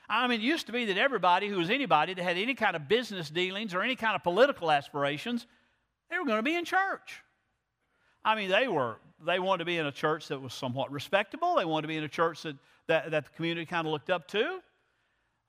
I 0.08 0.28
mean, 0.28 0.40
it 0.40 0.44
used 0.44 0.68
to 0.68 0.72
be 0.72 0.86
that 0.86 1.00
everybody 1.00 1.48
who 1.48 1.58
was 1.58 1.72
anybody 1.72 2.14
that 2.14 2.22
had 2.22 2.38
any 2.38 2.54
kind 2.54 2.76
of 2.76 2.88
business 2.88 3.28
dealings 3.28 3.74
or 3.74 3.82
any 3.82 3.96
kind 3.96 4.16
of 4.16 4.22
political 4.22 4.70
aspirations, 4.70 5.48
they 6.08 6.20
were 6.20 6.26
going 6.26 6.38
to 6.38 6.44
be 6.44 6.54
in 6.54 6.64
church. 6.64 7.24
I 8.24 8.36
mean, 8.36 8.52
they 8.52 8.68
were 8.68 8.98
they 9.26 9.40
wanted 9.40 9.60
to 9.60 9.66
be 9.66 9.78
in 9.78 9.88
a 9.88 9.92
church 9.92 10.28
that 10.28 10.40
was 10.40 10.54
somewhat 10.54 10.92
respectable. 10.92 11.56
They 11.56 11.66
wanted 11.66 11.84
to 11.84 11.88
be 11.88 11.98
in 11.98 12.04
a 12.04 12.10
church 12.10 12.44
that, 12.44 12.56
that, 12.86 13.10
that 13.10 13.26
the 13.26 13.32
community 13.32 13.66
kind 13.66 13.88
of 13.88 13.92
looked 13.92 14.12
up 14.12 14.28
to. 14.30 14.60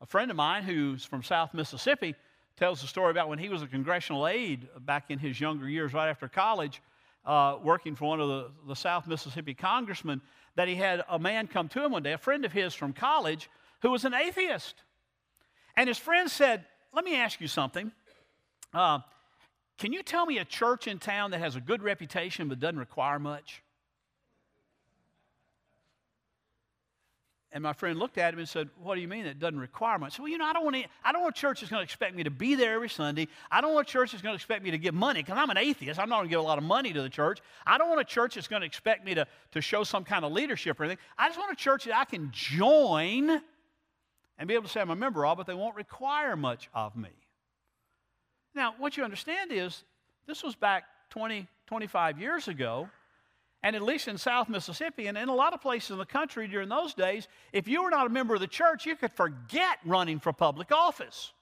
A 0.00 0.06
friend 0.06 0.30
of 0.30 0.36
mine 0.36 0.62
who's 0.62 1.04
from 1.04 1.22
South 1.22 1.52
Mississippi 1.52 2.14
tells 2.56 2.82
a 2.82 2.86
story 2.86 3.10
about 3.10 3.28
when 3.28 3.38
he 3.38 3.50
was 3.50 3.60
a 3.60 3.66
congressional 3.66 4.26
aide 4.26 4.68
back 4.80 5.10
in 5.10 5.18
his 5.18 5.38
younger 5.38 5.68
years, 5.68 5.92
right 5.92 6.08
after 6.08 6.28
college, 6.28 6.80
uh, 7.24 7.58
working 7.62 7.94
for 7.94 8.08
one 8.08 8.20
of 8.20 8.28
the, 8.28 8.50
the 8.68 8.76
South 8.76 9.06
Mississippi 9.06 9.54
congressmen 9.54 10.20
that 10.56 10.68
he 10.68 10.74
had 10.74 11.02
a 11.08 11.18
man 11.18 11.46
come 11.46 11.68
to 11.68 11.84
him 11.84 11.92
one 11.92 12.02
day, 12.02 12.12
a 12.12 12.18
friend 12.18 12.44
of 12.44 12.52
his 12.52 12.74
from 12.74 12.92
college, 12.92 13.48
who 13.80 13.90
was 13.90 14.04
an 14.04 14.14
atheist. 14.14 14.82
And 15.76 15.88
his 15.88 15.98
friend 15.98 16.30
said, 16.30 16.64
Let 16.92 17.04
me 17.04 17.16
ask 17.16 17.40
you 17.40 17.48
something. 17.48 17.92
Uh, 18.74 19.00
can 19.78 19.92
you 19.92 20.02
tell 20.02 20.26
me 20.26 20.38
a 20.38 20.44
church 20.44 20.86
in 20.86 20.98
town 20.98 21.30
that 21.30 21.40
has 21.40 21.56
a 21.56 21.60
good 21.60 21.82
reputation 21.82 22.48
but 22.48 22.60
doesn't 22.60 22.78
require 22.78 23.18
much? 23.18 23.62
And 27.54 27.62
my 27.62 27.75
friend 27.75 27.99
looked 27.99 28.16
at 28.16 28.32
him 28.32 28.38
and 28.38 28.49
said, 28.49 28.71
What 28.82 28.94
do 28.94 29.02
you 29.02 29.09
mean 29.09 29.26
it 29.26 29.38
doesn't 29.38 29.61
require 29.61 29.99
much? 29.99 30.18
Well, 30.18 30.28
you 30.28 30.38
know, 30.38 30.47
I 30.47 30.54
don't 30.54 30.64
want 30.64 30.76
to, 30.76 30.85
I 31.04 31.12
don't 31.12 31.21
want 31.21 31.37
a 31.37 31.40
church 31.40 31.61
that's 31.61 31.71
going 31.71 31.80
to 31.80 31.85
expect 31.85 32.16
me 32.16 32.23
to 32.23 32.30
be 32.30 32.54
there 32.54 32.75
every 32.75 32.88
Sunday. 32.88 33.28
I 33.50 33.61
don't 33.61 33.75
want 33.75 33.87
a 33.88 33.90
church 33.90 34.12
that's 34.12 34.23
going 34.23 34.32
to 34.32 34.37
expect 34.37 34.64
me 34.64 34.71
to 34.71 34.78
give 34.78 34.94
money 34.94 35.23
because 35.23 35.37
I'm 35.37 35.50
an 35.50 35.59
atheist. 35.59 36.00
I'm 36.00 36.09
not 36.09 36.16
going 36.16 36.28
to 36.28 36.30
give 36.30 36.40
a 36.40 36.42
lot 36.42 36.56
of 36.56 36.64
money 36.64 36.94
to 36.94 37.02
the 37.02 37.11
church. 37.11 37.40
I 37.66 37.76
don't 37.76 37.90
want 37.90 38.00
a 38.00 38.04
church 38.04 38.37
that's 38.37 38.49
going 38.49 38.62
to 38.62 38.66
expect 38.66 39.04
me 39.04 39.14
to, 39.14 39.26
to 39.52 39.61
show 39.61 39.85
some 39.85 40.02
kind 40.02 40.25
of 40.25 40.32
leadership 40.32 40.80
or 40.80 40.85
anything. 40.85 41.02
I 41.18 41.28
just 41.28 41.38
want 41.38 41.52
a 41.52 41.56
church 41.56 41.85
that 41.85 41.97
I 41.97 42.06
can 42.06 42.30
join 42.32 43.42
and 44.38 44.49
be 44.49 44.54
able 44.54 44.64
to 44.64 44.71
say 44.71 44.80
I'm 44.80 44.90
a 44.90 44.97
member 44.97 45.26
of, 45.26 45.37
but 45.37 45.47
they 45.47 45.54
won't 45.54 45.76
require 45.76 46.37
much 46.37 46.71
of 46.75 46.97
me. 46.97 47.11
Now, 48.54 48.75
what 48.78 48.97
you 48.97 49.04
understand 49.04 49.52
is 49.52 49.85
this 50.26 50.42
was 50.42 50.54
back 50.54 50.85
20, 51.11 51.47
25 51.66 52.18
years 52.18 52.49
ago. 52.49 52.88
And 53.64 53.76
at 53.76 53.83
least 53.83 54.09
in 54.09 54.19
South 54.19 54.49
Mississippi 54.49 55.07
and 55.07 55.16
in 55.16 55.28
a 55.28 55.35
lot 55.35 55.52
of 55.52 55.61
places 55.61 55.92
in 55.92 55.99
the 55.99 56.04
country 56.04 56.49
during 56.49 56.69
those 56.69 56.95
days, 56.95 57.28
if 57.52 57.69
you 57.69 57.85
were 57.85 57.90
not 57.90 58.07
a 58.07 58.11
member 58.11 58.35
of 58.35 58.40
the 58.40 58.49
church, 58.49 58.87
you 58.87 58.97
could 58.97 59.12
forget 59.12 59.78
running 59.85 60.19
for 60.19 60.33
public 60.33 60.73
office. 60.73 61.33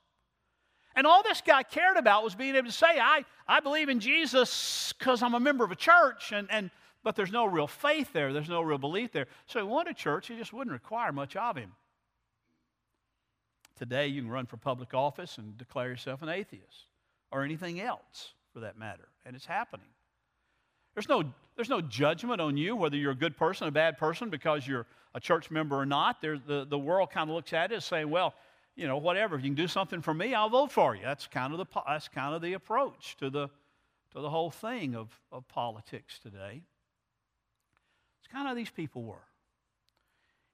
And 0.95 1.07
all 1.07 1.23
this 1.23 1.41
guy 1.41 1.63
cared 1.63 1.97
about 1.97 2.25
was 2.25 2.35
being 2.35 2.57
able 2.57 2.67
to 2.67 2.73
say, 2.73 2.99
I, 3.01 3.25
I 3.47 3.61
believe 3.61 3.89
in 3.89 4.01
Jesus 4.01 4.93
because 4.99 5.23
I'm 5.23 5.35
a 5.35 5.41
member 5.41 5.65
of 5.65 5.71
a 5.71 5.77
church, 5.77 6.33
and, 6.33 6.49
and, 6.51 6.71
but 7.03 7.17
there's 7.17 7.33
no 7.33 7.47
real 7.47 7.67
faith 7.67 8.13
there, 8.13 8.33
there's 8.33 8.49
no 8.49 8.61
real 8.61 8.77
belief 8.77 9.13
there. 9.13 9.27
So 9.47 9.61
he 9.61 9.67
wanted 9.67 9.93
a 9.93 9.95
church, 9.95 10.27
he 10.27 10.37
just 10.37 10.53
wouldn't 10.53 10.73
require 10.73 11.13
much 11.13 11.37
of 11.37 11.57
him. 11.57 11.73
Today, 13.77 14.09
you 14.09 14.21
can 14.21 14.31
run 14.31 14.45
for 14.45 14.59
public 14.59 14.93
office 14.93 15.39
and 15.39 15.57
declare 15.57 15.89
yourself 15.89 16.21
an 16.21 16.29
atheist 16.29 16.85
or 17.31 17.45
anything 17.45 17.81
else 17.81 18.35
for 18.53 18.61
that 18.61 18.77
matter, 18.77 19.09
and 19.25 19.35
it's 19.35 19.47
happening. 19.47 19.87
There's 20.95 21.09
no, 21.09 21.25
there's 21.57 21.69
no 21.69 21.81
judgment 21.81 22.41
on 22.41 22.57
you 22.57 22.77
whether 22.77 22.97
you're 22.97 23.13
a 23.13 23.17
good 23.17 23.37
person, 23.37 23.69
a 23.69 23.71
bad 23.71 23.99
person, 23.99 24.31
because 24.31 24.67
you're 24.67 24.87
a 25.15 25.21
church 25.21 25.51
member 25.51 25.77
or 25.77 25.87
not. 25.87 26.21
The, 26.21 26.67
the 26.69 26.79
world 26.79 27.11
kind 27.11 27.31
of 27.31 27.37
looks 27.37 27.53
at 27.53 27.73
it 27.73 27.77
as 27.77 27.85
saying, 27.85 28.11
well, 28.11 28.35
you 28.77 28.87
know, 28.87 28.97
whatever, 28.97 29.37
if 29.37 29.43
you 29.43 29.49
can 29.49 29.55
do 29.55 29.69
something 29.69 30.01
for 30.01 30.15
me, 30.15 30.35
I'll 30.35 30.49
vote 30.49 30.73
for 30.73 30.95
you. 30.95 31.03
That's 31.03 31.27
kind 31.27 31.53
of 31.53 31.59
the, 31.59 31.67
that's 31.87 32.09
kind 32.09 32.35
of 32.35 32.43
the 32.43 32.55
approach 32.55 33.17
to 33.19 33.31
the, 33.31 33.49
to 34.13 34.21
the 34.21 34.31
whole 34.31 34.51
thing 34.51 34.95
of, 34.95 35.09
of 35.31 35.47
politics 35.49 36.19
today. 36.19 36.63
It's 38.21 38.33
kind 38.33 38.47
of 38.47 38.51
how 38.51 38.55
these 38.55 38.71
people 38.71 39.03
were. 39.03 39.27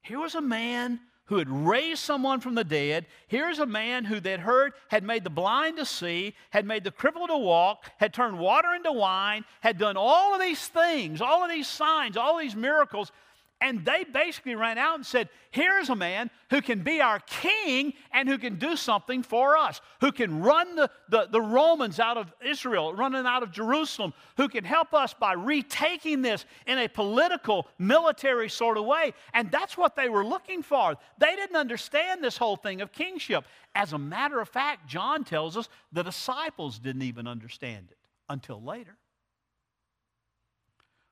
Here 0.00 0.19
was 0.19 0.35
a 0.35 0.40
man 0.40 1.00
who 1.26 1.38
had 1.38 1.49
raised 1.49 2.00
someone 2.00 2.40
from 2.40 2.54
the 2.54 2.64
dead. 2.64 3.06
Here's 3.28 3.59
a 3.59 3.66
man 3.66 4.04
who 4.04 4.21
they'd 4.21 4.40
heard 4.40 4.73
had 4.88 5.04
made 5.04 5.25
the 5.25 5.30
blind 5.30 5.76
to 5.76 5.85
see, 5.85 6.35
had 6.50 6.64
made 6.64 6.85
the 6.85 6.90
crippled 6.90 7.30
to 7.30 7.37
walk, 7.37 7.90
had 7.99 8.14
turned 8.14 8.38
water 8.38 8.75
into 8.75 8.92
wine, 8.92 9.45
had 9.61 9.78
done 9.78 9.97
all 9.97 10.35
of 10.35 10.40
these 10.40 10.66
things, 10.68 11.21
all 11.21 11.42
of 11.45 11.50
these 11.50 11.68
signs, 11.68 12.16
all 12.16 12.38
these 12.38 12.56
miracles 12.56 13.12
and 13.61 13.85
they 13.87 14.05
basically 14.05 14.55
ran 14.55 14.77
out 14.77 14.97
and 14.97 15.07
said, 15.07 15.31
Here's 15.51 15.89
a 15.89 15.97
man 15.97 16.31
who 16.51 16.61
can 16.61 16.83
be 16.83 17.01
our 17.01 17.21
king 17.21 17.95
and 18.13 18.29
who 18.29 18.37
can 18.37 18.57
do 18.57 18.77
something 18.77 19.23
for 19.23 19.57
us, 19.57 19.81
who 20.03 20.13
can 20.13 20.43
run 20.43 20.77
the, 20.77 20.91
the, 21.09 21.29
the, 21.31 21.41
Romans 21.41 21.99
out 21.99 22.19
of 22.19 22.31
Israel, 22.45 22.93
running 22.93 23.25
out 23.25 23.43
of 23.43 23.53
Jerusalem, 23.53 24.13
who 24.37 24.49
can 24.49 24.65
help 24.65 24.93
us 24.93 25.15
by 25.15 25.33
retaking 25.33 26.21
this 26.21 26.45
in 26.67 26.77
a 26.79 26.89
political, 26.89 27.67
military 27.79 28.51
sort 28.51 28.77
of 28.77 28.85
way. 28.85 29.15
And 29.33 29.51
that's 29.51 29.79
what 29.79 29.97
they 29.97 30.11
were 30.11 30.25
looking 30.25 30.63
for. 30.63 30.97
They 31.17 31.35
didn't 31.35 31.57
understand 31.57 32.23
this 32.23 32.37
whole 32.37 32.57
thing 32.57 32.83
of 32.83 32.93
kingship. 32.93 33.47
As 33.75 33.95
a 33.95 33.99
matter 33.99 34.39
of 34.41 34.51
fact, 34.51 34.87
John 34.87 35.25
tells 35.25 35.57
us 35.57 35.71
the 35.91 36.05
disciples 36.05 36.79
didn't 36.79 37.03
even 37.03 37.27
understand 37.27 37.89
it 37.91 37.99
until 38.29 38.63
later. 38.63 38.99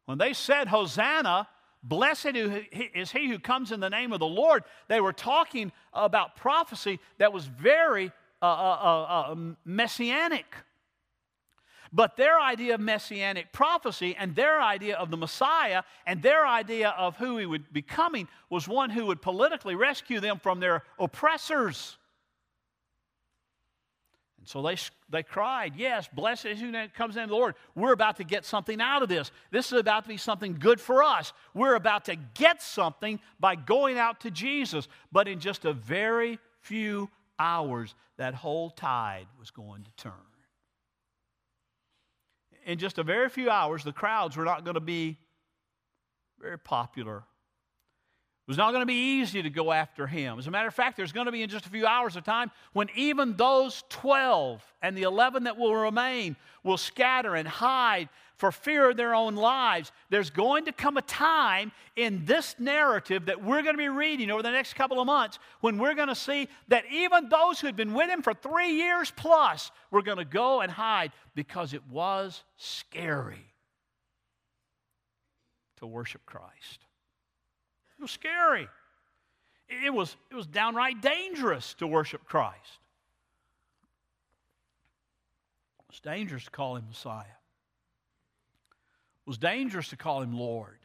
When 0.05 0.19
they 0.19 0.35
said, 0.35 0.69
Hosanna, 0.69 1.49
Blessed 1.87 2.35
is 2.35 3.13
he 3.13 3.29
who 3.29 3.39
comes 3.39 3.71
in 3.71 3.79
the 3.79 3.91
name 3.91 4.15
of 4.15 4.19
the 4.19 4.27
Lord. 4.27 4.65
They 4.89 5.03
were 5.03 5.13
talking 5.13 5.71
about 5.93 6.35
prophecy 6.35 6.99
that 7.19 7.31
was 7.31 7.45
very 7.45 8.11
uh, 8.41 8.47
uh, 8.47 8.49
uh, 8.49 9.33
uh, 9.33 9.37
messianic. 9.67 10.47
But 11.93 12.17
their 12.17 12.41
idea 12.41 12.75
of 12.75 12.81
messianic 12.81 13.53
prophecy 13.53 14.17
and 14.19 14.35
their 14.35 14.61
idea 14.61 14.97
of 14.97 15.11
the 15.11 15.19
Messiah 15.19 15.83
and 16.07 16.23
their 16.23 16.47
idea 16.47 16.89
of 16.99 17.17
who 17.19 17.37
he 17.37 17.47
would 17.47 17.73
be 17.73 17.83
coming 17.83 18.29
was 18.49 18.67
one 18.67 18.91
who 18.91 19.07
would 19.07 19.23
politically 19.23 19.75
rescue 19.75 20.21
them 20.21 20.39
from 20.39 20.61
their 20.61 20.83
oppressors. 20.99 21.99
And 24.45 24.49
so 24.51 24.61
they, 24.61 24.77
they 25.09 25.23
cried, 25.23 25.73
Yes, 25.75 26.07
blessed 26.13 26.45
is 26.45 26.61
who 26.61 26.71
comes 26.89 27.17
in 27.17 27.31
the 27.31 27.35
Lord. 27.35 27.55
We're 27.75 27.95
about 27.95 28.19
to 28.19 28.25
get 28.25 28.45
something 28.45 28.79
out 28.79 29.03
of 29.03 29.09
this. 29.09 29.31
This 29.51 29.73
is 29.73 29.81
about 29.81 30.03
to 30.03 30.09
be 30.11 30.19
something 30.19 30.59
good 30.61 30.83
for 30.83 31.03
us. 31.03 31.33
We're 31.55 31.77
about 31.77 32.05
to 32.05 32.17
get 32.35 32.61
something 32.61 33.21
by 33.41 33.55
going 33.55 33.99
out 33.99 34.21
to 34.21 34.31
Jesus. 34.31 34.87
But 35.11 35.29
in 35.29 35.41
just 35.41 35.65
a 35.65 35.73
very 35.73 36.39
few 36.61 37.09
hours, 37.39 37.95
that 38.19 38.35
whole 38.35 38.69
tide 38.69 39.29
was 39.41 39.51
going 39.51 39.85
to 39.85 39.91
turn. 39.97 40.13
In 42.67 42.79
just 42.79 42.99
a 42.99 43.03
very 43.03 43.31
few 43.31 43.49
hours, 43.49 43.83
the 43.83 43.93
crowds 43.93 44.37
were 44.37 44.45
not 44.45 44.63
going 44.63 44.75
to 44.75 44.81
be 44.81 45.17
very 46.39 46.59
popular 46.59 47.23
it 48.47 48.51
was 48.51 48.59
not 48.59 48.73
going 48.73 48.83
to 48.83 48.87
be 48.87 49.21
easy 49.21 49.43
to 49.43 49.49
go 49.49 49.73
after 49.73 50.07
him. 50.07 50.39
As 50.39 50.47
a 50.47 50.51
matter 50.51 50.69
of 50.69 50.75
fact, 50.75 50.99
there's 50.99 51.13
going 51.13 51.25
to 51.25 51.33
be 51.33 51.43
in 51.43 51.49
just 51.49 51.65
a 51.65 51.71
few 51.71 51.87
hours 51.87 52.15
of 52.15 52.25
time 52.25 52.51
when 52.75 52.89
even 52.95 53.37
those 53.37 53.85
12 53.89 54.63
and 54.83 54.95
the 54.95 55.05
11 55.05 55.45
that 55.45 55.57
will 55.57 55.75
remain 55.75 56.37
will 56.63 56.77
scatter 56.77 57.37
and 57.37 57.49
hide 57.49 58.11
for 58.37 58.53
fear 58.53 58.91
of 58.91 58.99
their 58.99 59.15
own 59.15 59.35
lives. 59.35 59.93
There's 60.11 60.29
going 60.29 60.67
to 60.67 60.73
come 60.73 60.99
a 60.99 61.03
time 61.03 61.73
in 61.97 62.27
this 62.27 62.55
narrative 62.59 63.25
that 63.27 63.43
we're 63.43 63.63
going 63.63 63.77
to 63.77 63.79
be 63.79 63.89
reading 63.89 64.31
over 64.31 64.43
the 64.43 64.51
next 64.51 64.75
couple 64.75 65.01
of 65.01 65.07
months 65.07 65.39
when 65.63 65.79
we're 65.79 65.95
going 65.95 66.09
to 66.09 66.15
see 66.15 66.49
that 66.69 66.85
even 66.93 67.31
those 67.31 67.61
who 67.61 67.67
had 67.67 67.77
been 67.77 67.95
with 67.95 68.11
him 68.11 68.21
for 68.21 68.35
three 68.35 68.73
years 68.73 69.11
plus 69.17 69.71
were 69.91 70.03
going 70.03 70.19
to 70.19 70.25
go 70.27 70.61
and 70.61 70.71
hide 70.71 71.13
because 71.35 71.73
it 71.73 71.83
was 71.89 72.45
scary. 72.59 73.55
to 75.79 75.87
worship 75.87 76.27
Christ. 76.27 76.84
Was 78.05 78.11
scary. 78.11 78.69
It 79.67 79.95
was, 79.95 80.15
it 80.31 80.35
was 80.35 80.47
downright 80.47 81.01
dangerous 81.01 81.73
to 81.79 81.87
worship 81.87 82.27
Christ. 82.27 82.79
It 85.79 85.85
was 85.89 86.01
dangerous 86.01 86.45
to 86.45 86.51
call 86.51 86.77
him 86.77 86.85
Messiah. 86.87 87.23
It 87.23 89.27
was 89.27 89.39
dangerous 89.39 89.89
to 89.89 89.97
call 89.97 90.21
him 90.21 90.39
Lord. 90.39 90.77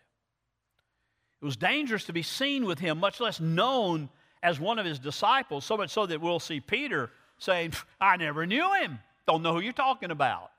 It 1.42 1.46
was 1.46 1.58
dangerous 1.58 2.06
to 2.06 2.14
be 2.14 2.24
seen 2.24 2.64
with 2.64 2.80
him, 2.80 3.02
much 3.02 3.20
less 3.20 3.42
known 3.42 4.08
as 4.42 4.58
one 4.58 4.80
of 4.80 4.86
his 4.86 4.98
disciples, 4.98 5.66
so 5.66 5.76
much 5.76 5.90
so 5.90 6.06
that 6.06 6.22
we'll 6.22 6.40
see 6.40 6.62
Peter 6.62 7.12
saying, 7.38 7.74
I 8.00 8.16
never 8.16 8.46
knew 8.46 8.76
him. 8.76 8.98
Don't 9.28 9.44
know 9.44 9.52
who 9.52 9.60
you're 9.60 9.74
talking 9.74 10.12
about. 10.12 10.52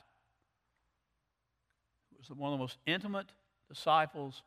It 2.13 2.19
was 2.19 2.37
one 2.37 2.53
of 2.53 2.59
the 2.59 2.63
most 2.63 2.77
intimate 2.85 3.29
disciples 3.67 4.43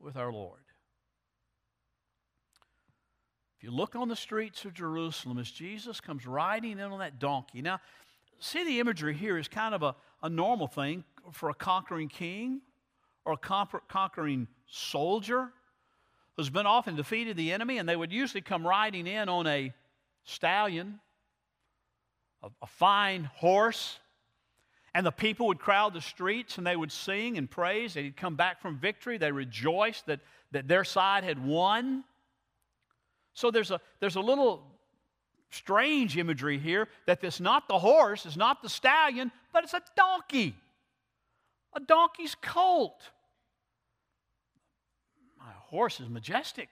with 0.00 0.16
our 0.16 0.32
Lord. 0.32 0.60
If 3.55 3.55
you 3.66 3.72
look 3.72 3.96
on 3.96 4.06
the 4.06 4.14
streets 4.14 4.64
of 4.64 4.74
Jerusalem 4.74 5.38
as 5.38 5.50
Jesus 5.50 6.00
comes 6.00 6.24
riding 6.24 6.78
in 6.78 6.82
on 6.82 7.00
that 7.00 7.18
donkey. 7.18 7.62
Now, 7.62 7.80
see 8.38 8.64
the 8.64 8.78
imagery 8.78 9.12
here 9.12 9.36
is 9.36 9.48
kind 9.48 9.74
of 9.74 9.82
a, 9.82 9.96
a 10.22 10.28
normal 10.28 10.68
thing 10.68 11.02
for 11.32 11.50
a 11.50 11.54
conquering 11.54 12.08
king 12.08 12.60
or 13.24 13.32
a 13.32 13.36
conquering 13.88 14.46
soldier 14.68 15.48
who's 16.36 16.48
been 16.48 16.66
off 16.66 16.86
and 16.86 16.96
defeated 16.96 17.36
the 17.36 17.50
enemy, 17.50 17.78
and 17.78 17.88
they 17.88 17.96
would 17.96 18.12
usually 18.12 18.40
come 18.40 18.64
riding 18.64 19.08
in 19.08 19.28
on 19.28 19.48
a 19.48 19.72
stallion, 20.22 21.00
a, 22.44 22.50
a 22.62 22.66
fine 22.68 23.24
horse, 23.24 23.98
and 24.94 25.04
the 25.04 25.10
people 25.10 25.48
would 25.48 25.58
crowd 25.58 25.92
the 25.92 26.00
streets 26.00 26.56
and 26.56 26.64
they 26.64 26.76
would 26.76 26.92
sing 26.92 27.36
and 27.36 27.50
praise. 27.50 27.94
They'd 27.94 28.16
come 28.16 28.36
back 28.36 28.62
from 28.62 28.78
victory. 28.78 29.18
They 29.18 29.32
rejoiced 29.32 30.06
that, 30.06 30.20
that 30.52 30.68
their 30.68 30.84
side 30.84 31.24
had 31.24 31.44
won. 31.44 32.04
So 33.36 33.50
there's 33.50 33.70
a, 33.70 33.78
there's 34.00 34.16
a 34.16 34.20
little 34.20 34.62
strange 35.50 36.16
imagery 36.16 36.58
here 36.58 36.88
that 37.04 37.22
it's 37.22 37.38
not 37.38 37.68
the 37.68 37.78
horse, 37.78 38.24
it's 38.24 38.36
not 38.36 38.62
the 38.62 38.68
stallion, 38.70 39.30
but 39.52 39.62
it's 39.62 39.74
a 39.74 39.82
donkey. 39.94 40.56
A 41.74 41.80
donkey's 41.80 42.34
colt. 42.40 43.02
My 45.38 45.52
horse 45.66 46.00
is 46.00 46.08
majestic. 46.08 46.70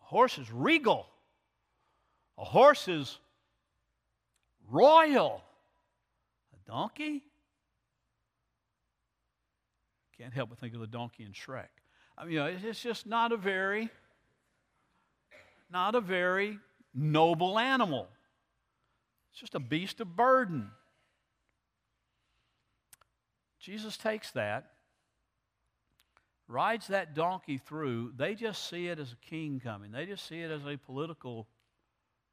A 0.00 0.04
horse 0.06 0.38
is 0.38 0.50
regal. 0.50 1.06
A 2.38 2.44
horse 2.44 2.88
is 2.88 3.18
royal. 4.70 5.42
A 6.54 6.70
donkey? 6.70 7.22
Can't 10.16 10.32
help 10.32 10.48
but 10.48 10.58
think 10.58 10.72
of 10.72 10.80
the 10.80 10.86
donkey 10.86 11.24
in 11.24 11.32
Shrek. 11.32 11.68
I 12.16 12.24
mean, 12.24 12.32
you 12.32 12.38
know, 12.38 12.46
it's 12.46 12.80
just 12.80 13.06
not 13.06 13.32
a 13.32 13.36
very 13.36 13.90
not 15.70 15.94
a 15.94 16.00
very 16.00 16.58
noble 16.94 17.58
animal. 17.58 18.08
It's 19.32 19.40
just 19.40 19.54
a 19.54 19.60
beast 19.60 20.00
of 20.00 20.14
burden. 20.14 20.70
Jesus 23.58 23.96
takes 23.96 24.30
that, 24.32 24.72
rides 26.46 26.88
that 26.88 27.14
donkey 27.14 27.58
through. 27.58 28.12
They 28.16 28.34
just 28.34 28.68
see 28.68 28.88
it 28.88 28.98
as 28.98 29.12
a 29.12 29.16
king 29.16 29.60
coming, 29.62 29.90
they 29.90 30.06
just 30.06 30.26
see 30.28 30.40
it 30.40 30.50
as 30.50 30.64
a 30.66 30.76
political 30.76 31.48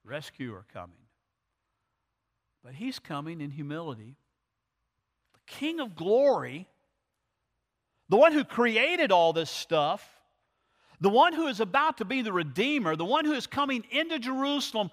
rescuer 0.04 0.66
coming. 0.74 0.98
But 2.64 2.76
he's 2.76 3.00
coming 3.00 3.42
in 3.42 3.52
humility. 3.52 4.16
The 5.34 5.54
King 5.54 5.80
of 5.80 5.96
glory, 5.96 6.68
the 8.10 8.18
one 8.18 8.34
who 8.34 8.44
created 8.44 9.12
all 9.12 9.34
this 9.34 9.50
stuff, 9.50 10.08
the 11.02 11.10
one 11.10 11.34
who 11.34 11.48
is 11.48 11.60
about 11.60 11.98
to 11.98 12.06
be 12.06 12.22
the 12.22 12.32
Redeemer, 12.32 12.96
the 12.96 13.04
one 13.04 13.26
who 13.26 13.34
is 13.34 13.48
coming 13.48 13.84
into 13.92 14.20
Jerusalem, 14.20 14.92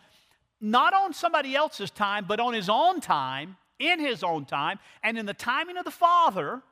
not 0.61 0.95
on 0.95 1.13
somebody 1.13 1.55
else's 1.55 1.91
time, 1.91 2.25
but 2.27 2.41
on 2.41 2.55
his 2.55 2.71
own 2.71 3.01
time, 3.01 3.57
in 3.79 4.01
his 4.01 4.25
own 4.25 4.47
time, 4.47 4.79
and 5.03 5.19
in 5.19 5.27
the 5.27 5.35
timing 5.35 5.77
of 5.77 5.85
the 5.85 5.91
Father, 5.91 6.63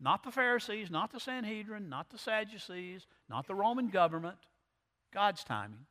not 0.00 0.22
the 0.22 0.30
Pharisees, 0.30 0.90
not 0.90 1.12
the 1.12 1.18
Sanhedrin, 1.18 1.88
not 1.88 2.08
the 2.10 2.18
Sadducees, 2.18 3.06
not 3.28 3.48
the 3.48 3.54
Roman 3.54 3.88
government, 3.88 4.36
God's 5.12 5.42
timing. 5.42 5.86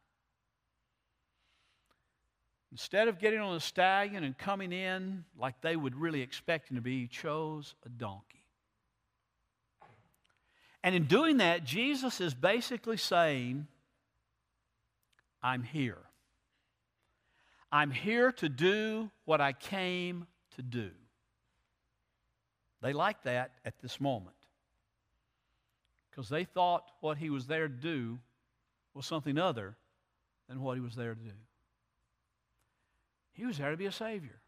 Instead 2.72 3.10
of 3.10 3.20
getting 3.20 3.40
on 3.40 3.56
a 3.56 3.60
stallion 3.60 4.24
and 4.24 4.38
coming 4.38 4.72
in 4.72 5.26
like 5.38 5.60
they 5.62 5.76
would 5.76 5.96
really 5.96 6.22
expect 6.22 6.70
him 6.70 6.78
to 6.78 6.82
be, 6.82 7.02
he 7.02 7.08
chose 7.08 7.76
a 7.86 7.90
donkey. 7.90 8.37
And 10.88 10.96
in 10.96 11.04
doing 11.04 11.40
that, 11.40 11.66
Jesus 11.66 12.22
is 12.22 12.34
basically 12.34 12.96
saying, 12.96 13.68
I'm 15.44 15.62
here. 15.62 15.98
I'm 17.70 17.92
here 17.92 18.32
to 18.32 18.48
do 18.48 19.12
what 19.26 19.42
I 19.42 19.52
came 19.52 20.28
to 20.56 20.62
do. 20.62 20.92
They 22.82 22.94
like 22.94 23.22
that 23.24 23.52
at 23.66 23.78
this 23.82 24.00
moment 24.00 24.38
because 26.10 26.30
they 26.30 26.46
thought 26.46 26.90
what 27.02 27.18
he 27.18 27.30
was 27.30 27.48
there 27.48 27.68
to 27.68 27.74
do 27.74 28.18
was 28.94 29.06
something 29.06 29.38
other 29.38 29.76
than 30.48 30.62
what 30.62 30.78
he 30.78 30.82
was 30.82 30.96
there 30.96 31.16
to 31.16 31.20
do. 31.20 31.36
He 33.34 33.46
was 33.46 33.58
there 33.58 33.72
to 33.72 33.78
be 33.78 33.88
a 33.88 33.92
Savior. 33.92 34.40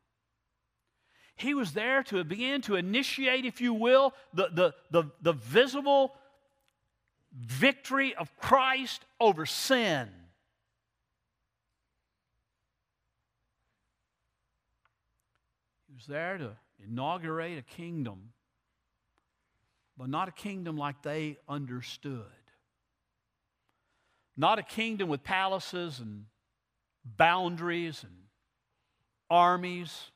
He 1.36 1.54
was 1.54 1.74
there 1.74 2.02
to 2.04 2.24
begin 2.24 2.62
to 2.62 2.76
initiate, 2.76 3.44
if 3.44 3.60
you 3.60 3.74
will, 3.74 4.14
the, 4.34 4.48
the, 4.54 4.74
the, 4.90 5.12
the 5.22 5.34
visible 5.34 6.16
victory 7.32 8.16
of 8.16 8.36
Christ 8.38 9.06
over 9.20 9.46
sin. 9.46 10.10
He 15.88 15.94
was 15.94 16.06
there 16.06 16.38
to 16.38 16.52
inaugurate 16.84 17.58
a 17.58 17.62
kingdom, 17.62 18.32
but 19.98 20.10
not 20.10 20.28
a 20.28 20.32
kingdom 20.32 20.78
like 20.78 21.02
they 21.02 21.38
understood. 21.48 22.26
Not 24.38 24.58
a 24.58 24.64
kingdom 24.64 25.10
with 25.10 25.24
palaces 25.24 26.00
and 26.00 26.26
boundaries 27.04 28.04
and 28.04 28.14
armies 29.30 30.12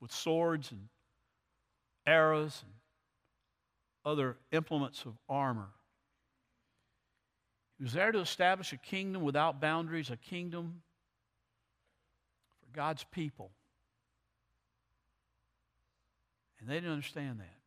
with 0.00 0.12
swords 0.12 0.70
and 0.70 0.88
arrows 2.06 2.62
and 2.62 2.72
other 4.04 4.36
implements 4.52 5.04
of 5.04 5.14
armor. 5.28 5.70
He 7.78 7.84
was 7.84 7.92
there 7.92 8.12
to 8.12 8.20
establish 8.20 8.72
a 8.72 8.76
kingdom 8.76 9.22
without 9.22 9.60
boundaries, 9.60 10.10
a 10.10 10.16
kingdom 10.16 10.82
for 12.60 12.76
God's 12.76 13.04
people. 13.04 13.50
And 16.60 16.68
they 16.68 16.74
didn't 16.74 16.92
understand 16.92 17.40
that. 17.40 17.58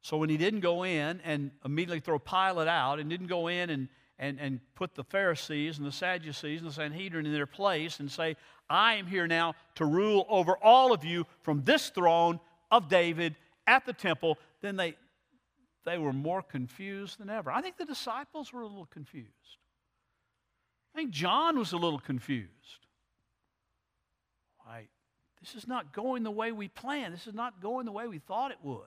So 0.00 0.16
when 0.16 0.30
he 0.30 0.36
didn't 0.36 0.60
go 0.60 0.84
in 0.84 1.20
and 1.24 1.50
immediately 1.64 1.98
throw 1.98 2.20
Pilate 2.20 2.68
out 2.68 3.00
and 3.00 3.10
didn't 3.10 3.26
go 3.26 3.48
in 3.48 3.70
and, 3.70 3.88
and, 4.20 4.38
and 4.40 4.60
put 4.76 4.94
the 4.94 5.02
Pharisees 5.02 5.78
and 5.78 5.86
the 5.86 5.90
Sadducees 5.92 6.60
and 6.60 6.70
the 6.70 6.74
Sanhedrin 6.74 7.26
in 7.26 7.32
their 7.32 7.44
place 7.44 7.98
and 7.98 8.10
say, 8.10 8.36
I 8.70 8.94
am 8.94 9.08
here 9.08 9.26
now 9.26 9.54
to 9.74 9.84
rule 9.84 10.24
over 10.28 10.56
all 10.62 10.92
of 10.92 11.04
you 11.04 11.26
from 11.42 11.64
this 11.64 11.90
throne 11.90 12.38
of 12.70 12.88
David 12.88 13.34
at 13.66 13.84
the 13.84 13.92
temple, 13.92 14.38
then 14.60 14.76
they, 14.76 14.94
they 15.86 15.96
were 15.96 16.12
more 16.12 16.42
confused 16.42 17.18
than 17.18 17.30
ever. 17.30 17.50
I 17.50 17.62
think 17.62 17.78
the 17.78 17.86
disciples 17.86 18.52
were 18.52 18.60
a 18.60 18.66
little 18.66 18.86
confused. 18.86 19.30
I 20.94 20.98
think 20.98 21.12
John 21.12 21.58
was 21.58 21.72
a 21.72 21.76
little 21.76 22.00
confused. 22.00 22.50
Right? 24.66 24.88
This 25.40 25.54
is 25.54 25.68
not 25.68 25.92
going 25.92 26.24
the 26.24 26.30
way 26.30 26.50
we 26.50 26.68
planned. 26.68 27.14
This 27.14 27.28
is 27.28 27.34
not 27.34 27.62
going 27.62 27.86
the 27.86 27.92
way 27.92 28.08
we 28.08 28.18
thought 28.18 28.50
it 28.50 28.58
would. 28.62 28.80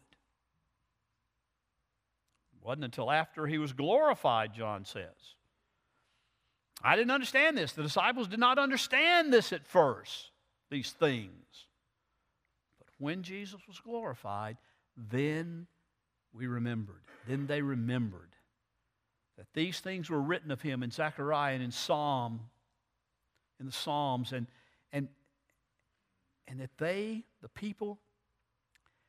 It 2.54 2.66
wasn't 2.66 2.84
until 2.84 3.10
after 3.10 3.48
he 3.48 3.58
was 3.58 3.72
glorified, 3.72 4.54
John 4.54 4.84
says. 4.84 5.36
I 6.84 6.98
didn't 6.98 7.12
understand 7.12 7.58
this. 7.58 7.72
The 7.72 7.84
disciples 7.84 8.28
did 8.28 8.40
not 8.40 8.60
understand 8.60 9.32
this 9.32 9.54
at 9.54 9.66
first, 9.66 10.32
these 10.70 10.92
things. 10.92 11.68
But 12.78 12.88
when 12.98 13.24
Jesus 13.24 13.62
was 13.68 13.80
glorified, 13.80 14.58
then 14.98 15.68
we 16.34 16.48
remembered. 16.48 17.02
Then 17.28 17.48
they 17.48 17.62
remembered 17.62 18.36
that 19.38 19.48
these 19.54 19.80
things 19.80 20.10
were 20.10 20.22
written 20.22 20.52
of 20.52 20.62
him 20.62 20.84
in 20.84 20.92
Zechariah 20.92 21.54
and 21.54 21.64
in 21.64 21.72
Psalm, 21.72 22.42
in 23.60 23.66
the 23.66 23.72
Psalms, 23.72 24.34
and, 24.34 24.48
and, 24.92 25.08
and 26.48 26.60
that 26.60 26.78
they, 26.78 27.24
the 27.42 27.50
people, 27.50 28.00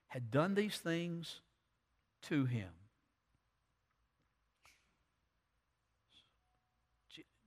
had 0.09 0.30
done 0.30 0.54
these 0.54 0.78
things 0.78 1.40
to 2.22 2.44
him. 2.44 2.70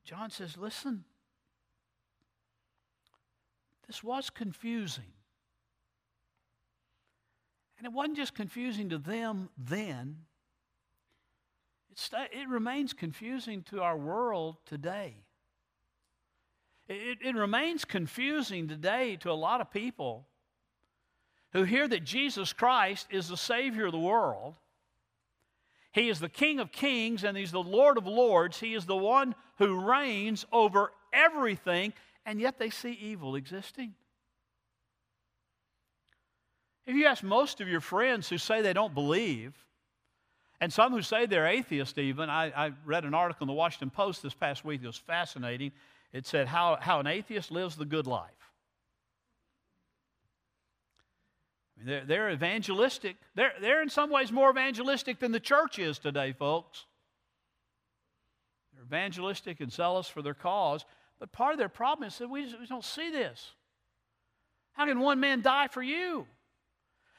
John 0.04 0.30
says, 0.30 0.58
listen, 0.58 1.06
this 3.88 4.04
was 4.04 4.30
confusing. 4.30 5.14
And 7.84 7.92
it 7.92 7.98
wasn't 7.98 8.16
just 8.16 8.34
confusing 8.34 8.88
to 8.92 8.98
them 8.98 9.50
then, 9.58 10.20
it, 11.92 12.30
it 12.32 12.48
remains 12.48 12.94
confusing 12.94 13.62
to 13.64 13.82
our 13.82 13.98
world 13.98 14.56
today. 14.66 15.18
It, 16.88 17.18
it 17.22 17.36
remains 17.36 17.84
confusing 17.84 18.70
today 18.70 19.18
to 19.18 19.32
a 19.32 19.34
lot 19.34 19.60
of 19.60 19.70
people 19.70 20.30
who 21.52 21.64
hear 21.64 21.86
that 21.90 22.06
Jesus 22.06 22.54
Christ 22.54 23.08
is 23.10 23.28
the 23.28 23.36
Savior 23.36 23.88
of 23.88 23.92
the 23.92 23.98
world. 23.98 24.56
He 25.92 26.08
is 26.08 26.22
the 26.22 26.30
King 26.30 26.62
of 26.62 26.72
kings 26.72 27.26
and 27.26 27.36
He's 27.36 27.52
the 27.52 27.62
Lord 27.62 27.98
of 27.98 28.08
lords. 28.08 28.62
He 28.62 28.76
is 28.76 28.86
the 28.86 28.96
one 28.96 29.36
who 29.58 29.78
reigns 29.78 30.46
over 30.54 30.94
everything, 31.12 31.92
and 32.26 32.40
yet 32.40 32.60
they 32.60 32.70
see 32.70 32.94
evil 32.94 33.36
existing. 33.36 33.94
If 36.86 36.96
you 36.96 37.06
ask 37.06 37.24
most 37.24 37.62
of 37.62 37.68
your 37.68 37.82
friends 37.82 38.28
who 38.28 38.38
say 38.38 38.62
they 38.62 38.74
don't 38.74 38.94
believe, 38.94 39.54
and 40.60 40.72
some 40.72 40.92
who 40.92 41.02
say 41.02 41.26
they're 41.26 41.48
atheist 41.48 41.98
even, 41.98 42.30
I, 42.30 42.52
I 42.68 42.72
read 42.86 43.06
an 43.06 43.14
article 43.14 43.46
in 43.46 43.48
the 43.48 43.54
Washington 43.54 43.90
Post 43.90 44.22
this 44.22 44.34
past 44.34 44.66
week 44.66 44.82
that 44.82 44.88
was 44.88 44.98
fascinating. 44.98 45.72
It 46.12 46.26
said 46.28 46.48
how, 46.48 46.78
how 46.80 47.00
an 47.00 47.08
atheist 47.08 47.52
lives 47.52 47.76
the 47.76 47.86
good 47.86 48.08
life. 48.08 48.32
They're, 51.86 52.06
they're 52.06 52.30
evangelistic. 52.32 53.18
They're, 53.36 53.54
they're 53.60 53.82
in 53.82 53.90
some 53.90 54.10
ways 54.10 54.32
more 54.32 54.50
evangelistic 54.50 55.20
than 55.20 55.32
the 55.32 55.40
church 55.40 55.80
is 55.80 56.00
today, 56.00 56.32
folks. 56.34 56.86
They're 58.74 58.86
evangelistic 58.86 59.60
and 59.60 59.72
zealous 59.72 60.08
for 60.08 60.22
their 60.22 60.34
cause, 60.34 60.86
but 61.20 61.32
part 61.32 61.54
of 61.54 61.60
their 61.60 61.70
problem 61.70 62.08
is 62.08 62.18
that 62.20 62.30
we, 62.30 62.46
just, 62.46 62.60
we 62.60 62.68
don't 62.68 62.86
see 62.86 63.10
this. 63.10 63.52
How 64.74 64.86
can 64.86 65.00
one 65.00 65.20
man 65.20 65.42
die 65.42 65.68
for 65.68 65.84
you? 65.84 66.26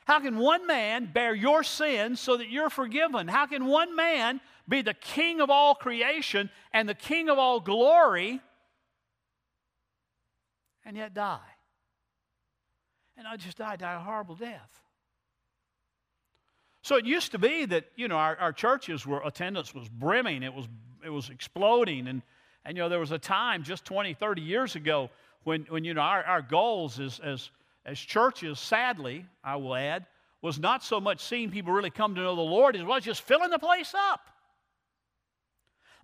How 0.04 0.20
can 0.20 0.38
one 0.38 0.66
man 0.66 1.10
bear 1.12 1.34
your 1.34 1.62
sins 1.62 2.20
so 2.20 2.36
that 2.36 2.48
you're 2.50 2.70
forgiven? 2.70 3.28
How 3.28 3.46
can 3.46 3.66
one 3.66 3.96
man 3.96 4.40
be 4.68 4.82
the 4.82 4.94
king 4.94 5.40
of 5.40 5.50
all 5.50 5.74
creation 5.74 6.50
and 6.72 6.88
the 6.88 6.94
king 6.94 7.28
of 7.28 7.38
all 7.38 7.60
glory 7.60 8.40
and 10.84 10.96
yet 10.96 11.14
die? 11.14 11.40
and 13.16 13.26
I 13.26 13.36
just 13.36 13.58
died, 13.58 13.80
died 13.80 13.96
a 13.96 14.00
horrible 14.00 14.34
death. 14.34 14.80
So 16.82 16.96
it 16.96 17.06
used 17.06 17.32
to 17.32 17.38
be 17.38 17.64
that, 17.66 17.84
you 17.96 18.08
know, 18.08 18.16
our, 18.16 18.36
our 18.36 18.52
churches 18.52 19.06
were, 19.06 19.22
attendance 19.24 19.74
was 19.74 19.88
brimming, 19.88 20.42
it 20.42 20.52
was, 20.52 20.66
it 21.04 21.08
was 21.08 21.30
exploding. 21.30 22.08
And, 22.08 22.22
and, 22.64 22.76
you 22.76 22.82
know, 22.82 22.88
there 22.88 23.00
was 23.00 23.12
a 23.12 23.18
time 23.18 23.62
just 23.62 23.84
20, 23.84 24.14
30 24.14 24.42
years 24.42 24.76
ago 24.76 25.10
when, 25.44 25.62
when 25.68 25.84
you 25.84 25.94
know, 25.94 26.02
our, 26.02 26.22
our 26.24 26.42
goals 26.42 27.00
as, 27.00 27.20
as, 27.20 27.50
as 27.84 27.98
churches, 27.98 28.58
sadly, 28.58 29.26
I 29.42 29.56
will 29.56 29.74
add, 29.74 30.06
was 30.42 30.58
not 30.58 30.82
so 30.82 31.00
much 31.00 31.20
seeing 31.22 31.50
people 31.50 31.72
really 31.72 31.90
come 31.90 32.14
to 32.14 32.20
know 32.20 32.36
the 32.36 32.42
Lord 32.42 32.76
as 32.76 32.82
well 32.82 32.96
as 32.96 33.04
just 33.04 33.22
filling 33.22 33.50
the 33.50 33.58
place 33.58 33.94
up. 33.94 34.28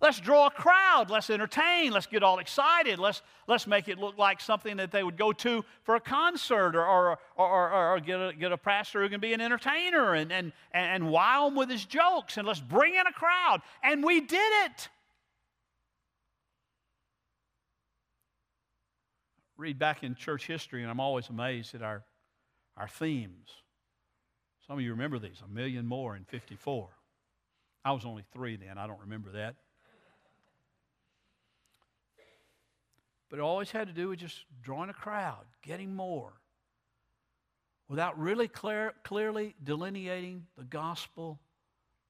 Let's 0.01 0.19
draw 0.19 0.47
a 0.47 0.51
crowd. 0.51 1.11
Let's 1.11 1.29
entertain. 1.29 1.91
Let's 1.91 2.07
get 2.07 2.23
all 2.23 2.39
excited. 2.39 2.97
Let's, 2.97 3.21
let's 3.47 3.67
make 3.67 3.87
it 3.87 3.99
look 3.99 4.17
like 4.17 4.41
something 4.41 4.77
that 4.77 4.91
they 4.91 5.03
would 5.03 5.15
go 5.15 5.31
to 5.31 5.63
for 5.83 5.95
a 5.95 5.99
concert 5.99 6.75
or, 6.75 6.83
or, 6.83 7.19
or, 7.37 7.93
or, 7.93 7.99
get, 7.99 8.19
a, 8.19 8.33
get 8.33 8.51
a 8.51 8.57
pastor 8.57 9.03
who 9.03 9.09
can 9.09 9.19
be 9.19 9.33
an 9.33 9.41
entertainer 9.41 10.15
and, 10.15 10.31
and, 10.31 10.53
and 10.73 11.07
wow 11.07 11.45
them 11.45 11.55
with 11.55 11.69
his 11.69 11.85
jokes. 11.85 12.37
And 12.37 12.47
let's 12.47 12.59
bring 12.59 12.95
in 12.95 13.05
a 13.05 13.13
crowd. 13.13 13.61
And 13.83 14.03
we 14.03 14.21
did 14.21 14.51
it. 14.65 14.89
Read 19.61 19.77
back 19.77 20.01
in 20.01 20.15
church 20.15 20.47
history, 20.47 20.81
and 20.81 20.89
I'm 20.89 20.99
always 20.99 21.29
amazed 21.29 21.75
at 21.75 21.83
our, 21.83 22.03
our 22.77 22.87
themes. 22.87 23.47
Some 24.65 24.79
of 24.79 24.83
you 24.83 24.89
remember 24.89 25.19
these 25.19 25.39
a 25.45 25.47
million 25.47 25.85
more 25.85 26.15
in 26.15 26.23
54. 26.23 26.89
I 27.85 27.91
was 27.91 28.03
only 28.03 28.23
three 28.33 28.55
then, 28.55 28.79
I 28.79 28.87
don't 28.87 28.99
remember 29.01 29.29
that. 29.33 29.53
But 33.29 33.37
it 33.37 33.43
always 33.43 33.69
had 33.69 33.87
to 33.87 33.93
do 33.93 34.07
with 34.07 34.17
just 34.17 34.45
drawing 34.63 34.89
a 34.89 34.93
crowd, 34.93 35.45
getting 35.61 35.95
more, 35.95 36.33
without 37.87 38.17
really 38.17 38.47
clear, 38.47 38.95
clearly 39.03 39.53
delineating 39.63 40.47
the 40.57 40.63
gospel 40.63 41.39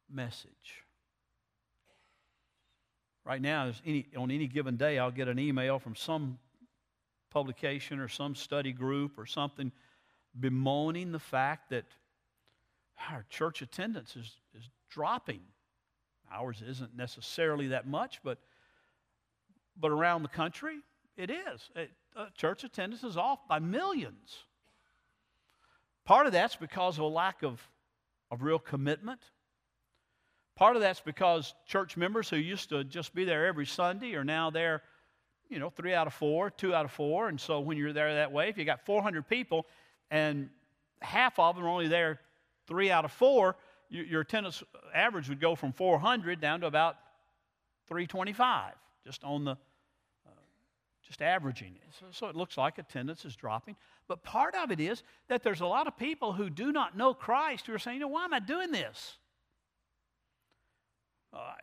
message. 0.10 0.86
Right 3.26 3.42
now, 3.42 3.74
any, 3.86 4.08
on 4.16 4.32
any 4.32 4.48
given 4.48 4.78
day, 4.78 5.00
I'll 5.00 5.12
get 5.12 5.28
an 5.28 5.38
email 5.38 5.80
from 5.80 5.98
some 5.98 6.40
publication 7.32 8.00
or 8.00 8.08
some 8.08 8.36
study 8.36 8.72
group 8.72 9.18
or 9.18 9.26
something 9.26 9.72
bemoaning 10.40 11.12
the 11.12 11.20
fact 11.20 11.72
that 11.72 11.86
our 13.10 13.26
church 13.30 13.62
attendance 13.62 14.16
is, 14.16 14.38
is 14.56 14.70
dropping. 14.90 15.42
Ours 16.32 16.62
isn't 16.66 16.96
necessarily 16.96 17.70
that 17.70 17.88
much, 17.88 18.22
but, 18.24 18.38
but 19.80 19.92
around 19.92 20.22
the 20.22 20.30
country, 20.30 20.78
it 21.18 21.30
is. 21.30 21.70
It, 21.76 21.92
uh, 22.16 22.28
church 22.36 22.64
attendance 22.64 23.04
is 23.04 23.18
off 23.18 23.40
by 23.48 23.60
millions. 23.60 24.46
Part 26.06 26.28
of 26.28 26.34
that's 26.34 26.56
because 26.56 26.98
of 26.98 27.04
a 27.04 27.08
lack 27.08 27.44
of, 27.44 27.62
of 28.30 28.44
real 28.44 28.60
commitment. 28.60 29.22
Part 30.56 30.76
of 30.76 30.82
that's 30.82 31.02
because 31.02 31.54
church 31.66 31.98
members 31.98 32.30
who 32.30 32.38
used 32.38 32.70
to 32.70 32.84
just 32.84 33.14
be 33.16 33.26
there 33.26 33.48
every 33.48 33.66
Sunday 33.66 34.16
are 34.16 34.24
now 34.24 34.50
there, 34.50 34.84
you 35.52 35.60
know, 35.60 35.70
three 35.70 35.94
out 35.94 36.08
of 36.08 36.14
four, 36.14 36.50
two 36.50 36.74
out 36.74 36.86
of 36.86 36.92
four. 36.92 37.28
And 37.28 37.40
so 37.40 37.60
when 37.60 37.78
you're 37.78 37.94
there 37.94 38.16
that 38.16 38.32
way, 38.32 38.50
if 38.50 38.58
you 38.58 38.66
got 38.66 38.86
400 38.86 39.28
people 39.28 39.68
and 40.10 40.50
half 41.02 41.38
of 41.38 41.56
them 41.56 41.66
are 41.66 41.70
only 41.70 41.90
there 41.90 42.22
three 42.68 42.90
out 42.90 43.06
of 43.06 43.12
four, 43.12 43.58
your 43.90 44.22
attendance 44.22 44.64
average 44.96 45.28
would 45.28 45.42
go 45.42 45.54
from 45.54 45.74
400 45.74 46.40
down 46.40 46.62
to 46.62 46.68
about 46.68 46.96
325, 47.88 48.74
just 49.06 49.24
on 49.24 49.44
the 49.44 49.58
just 51.06 51.22
averaging 51.22 51.76
it. 51.76 51.94
So, 52.00 52.06
so, 52.12 52.28
it 52.28 52.38
looks 52.38 52.58
like 52.58 52.78
attendance 52.78 53.26
is 53.26 53.36
dropping. 53.36 53.76
But 54.08 54.24
part 54.24 54.56
of 54.56 54.72
it 54.72 54.80
is 54.80 55.04
that 55.28 55.44
there's 55.44 55.60
a 55.60 55.66
lot 55.66 55.86
of 55.88 55.98
people 55.98 56.32
who 56.32 56.50
do 56.50 56.72
not 56.72 56.96
know 56.96 57.14
Christ 57.14 57.68
who 57.68 57.74
are 57.74 57.80
saying, 57.80 57.98
you 57.98 58.02
know, 58.02 58.08
why 58.08 58.24
am 58.24 58.34
I 58.34 58.40
doing 58.40 58.72
this? 58.72 59.18
Uh, 61.34 61.54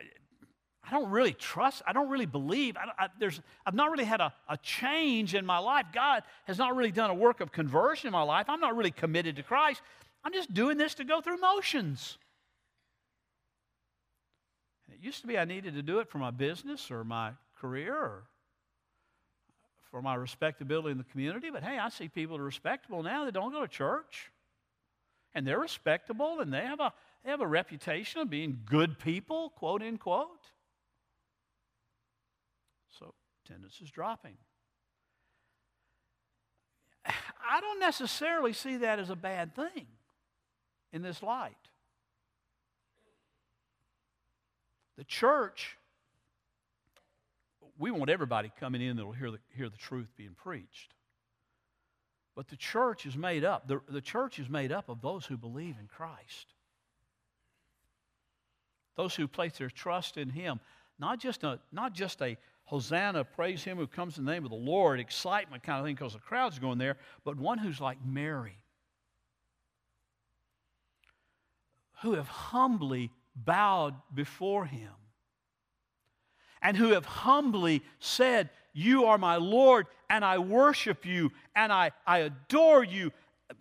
I 0.89 0.93
don't 0.93 1.09
really 1.09 1.33
trust, 1.33 1.83
I 1.85 1.93
don't 1.93 2.09
really 2.09 2.25
believe. 2.25 2.75
I, 2.75 3.03
I, 3.03 3.07
there's, 3.19 3.39
I've 3.65 3.75
not 3.75 3.91
really 3.91 4.05
had 4.05 4.21
a, 4.21 4.33
a 4.47 4.57
change 4.57 5.35
in 5.35 5.45
my 5.45 5.59
life. 5.59 5.85
God 5.93 6.23
has 6.45 6.57
not 6.57 6.75
really 6.75 6.91
done 6.91 7.11
a 7.11 7.13
work 7.13 7.41
of 7.41 7.51
conversion 7.51 8.07
in 8.07 8.11
my 8.11 8.23
life. 8.23 8.47
I'm 8.49 8.59
not 8.59 8.75
really 8.75 8.91
committed 8.91 9.35
to 9.35 9.43
Christ. 9.43 9.81
I'm 10.23 10.33
just 10.33 10.51
doing 10.53 10.77
this 10.77 10.95
to 10.95 11.03
go 11.03 11.21
through 11.21 11.37
motions. 11.37 12.17
And 14.87 14.97
it 14.97 15.05
used 15.05 15.21
to 15.21 15.27
be 15.27 15.37
I 15.37 15.45
needed 15.45 15.75
to 15.75 15.83
do 15.83 15.99
it 15.99 16.09
for 16.09 16.17
my 16.17 16.31
business 16.31 16.89
or 16.89 17.03
my 17.03 17.33
career 17.59 17.95
or 17.95 18.23
for 19.91 20.01
my 20.01 20.15
respectability 20.15 20.91
in 20.91 20.97
the 20.97 21.03
community, 21.05 21.49
but 21.51 21.63
hey, 21.63 21.77
I 21.77 21.89
see 21.89 22.07
people 22.07 22.37
that 22.37 22.41
are 22.41 22.45
respectable 22.45 23.03
now 23.03 23.25
that 23.25 23.33
don't 23.33 23.51
go 23.51 23.61
to 23.61 23.67
church. 23.67 24.31
And 25.35 25.45
they're 25.45 25.59
respectable 25.59 26.39
and 26.39 26.51
they 26.51 26.61
have 26.61 26.79
a, 26.79 26.93
they 27.23 27.31
have 27.31 27.41
a 27.41 27.47
reputation 27.47 28.21
of 28.21 28.29
being 28.29 28.59
good 28.65 28.97
people, 28.97 29.51
quote 29.51 29.81
unquote. 29.81 30.51
Attendance 33.49 33.79
is 33.81 33.89
dropping. 33.89 34.37
I 37.05 37.59
don't 37.61 37.79
necessarily 37.79 38.53
see 38.53 38.77
that 38.77 38.99
as 38.99 39.09
a 39.09 39.15
bad 39.15 39.55
thing 39.55 39.87
in 40.93 41.01
this 41.01 41.23
light. 41.23 41.55
The 44.97 45.03
church 45.03 45.77
we 47.79 47.91
want 47.91 48.09
everybody 48.09 48.51
coming 48.59 48.81
in 48.81 48.97
that 48.97 49.05
will 49.05 49.13
hear 49.13 49.31
the, 49.31 49.39
hear 49.55 49.69
the 49.69 49.77
truth 49.77 50.09
being 50.17 50.35
preached. 50.35 50.93
But 52.35 52.49
the 52.49 52.57
church 52.57 53.05
is 53.05 53.15
made 53.15 53.45
up. 53.45 53.67
The, 53.67 53.79
the 53.87 54.01
church 54.01 54.37
is 54.37 54.49
made 54.49 54.71
up 54.71 54.89
of 54.89 55.01
those 55.01 55.25
who 55.25 55.37
believe 55.37 55.75
in 55.79 55.87
Christ. 55.87 56.53
Those 58.97 59.15
who 59.15 59.29
place 59.29 59.57
their 59.57 59.69
trust 59.69 60.17
in 60.17 60.29
Him. 60.29 60.59
Not 60.99 61.21
just 61.21 61.45
a, 61.45 61.59
not 61.71 61.93
just 61.93 62.21
a 62.21 62.37
Hosanna, 62.69 63.23
praise 63.23 63.63
Him 63.63 63.77
who 63.77 63.87
comes 63.87 64.19
in 64.19 64.25
the 64.25 64.31
name 64.31 64.43
of 64.43 64.51
the 64.51 64.55
Lord, 64.55 64.99
excitement 64.99 65.63
kind 65.63 65.79
of 65.79 65.85
thing 65.87 65.95
because 65.95 66.13
the 66.13 66.19
crowd's 66.19 66.59
going 66.59 66.77
there, 66.77 66.97
but 67.23 67.35
one 67.35 67.57
who's 67.57 67.81
like 67.81 67.97
Mary, 68.05 68.59
who 72.03 72.13
have 72.13 72.27
humbly 72.27 73.09
bowed 73.35 73.95
before 74.13 74.65
Him 74.65 74.91
and 76.61 76.77
who 76.77 76.89
have 76.91 77.05
humbly 77.05 77.81
said, 77.97 78.51
You 78.73 79.05
are 79.05 79.17
my 79.17 79.37
Lord, 79.37 79.87
and 80.07 80.23
I 80.23 80.37
worship 80.37 81.07
you, 81.07 81.31
and 81.55 81.73
I, 81.73 81.89
I 82.05 82.19
adore 82.19 82.83
you, 82.83 83.11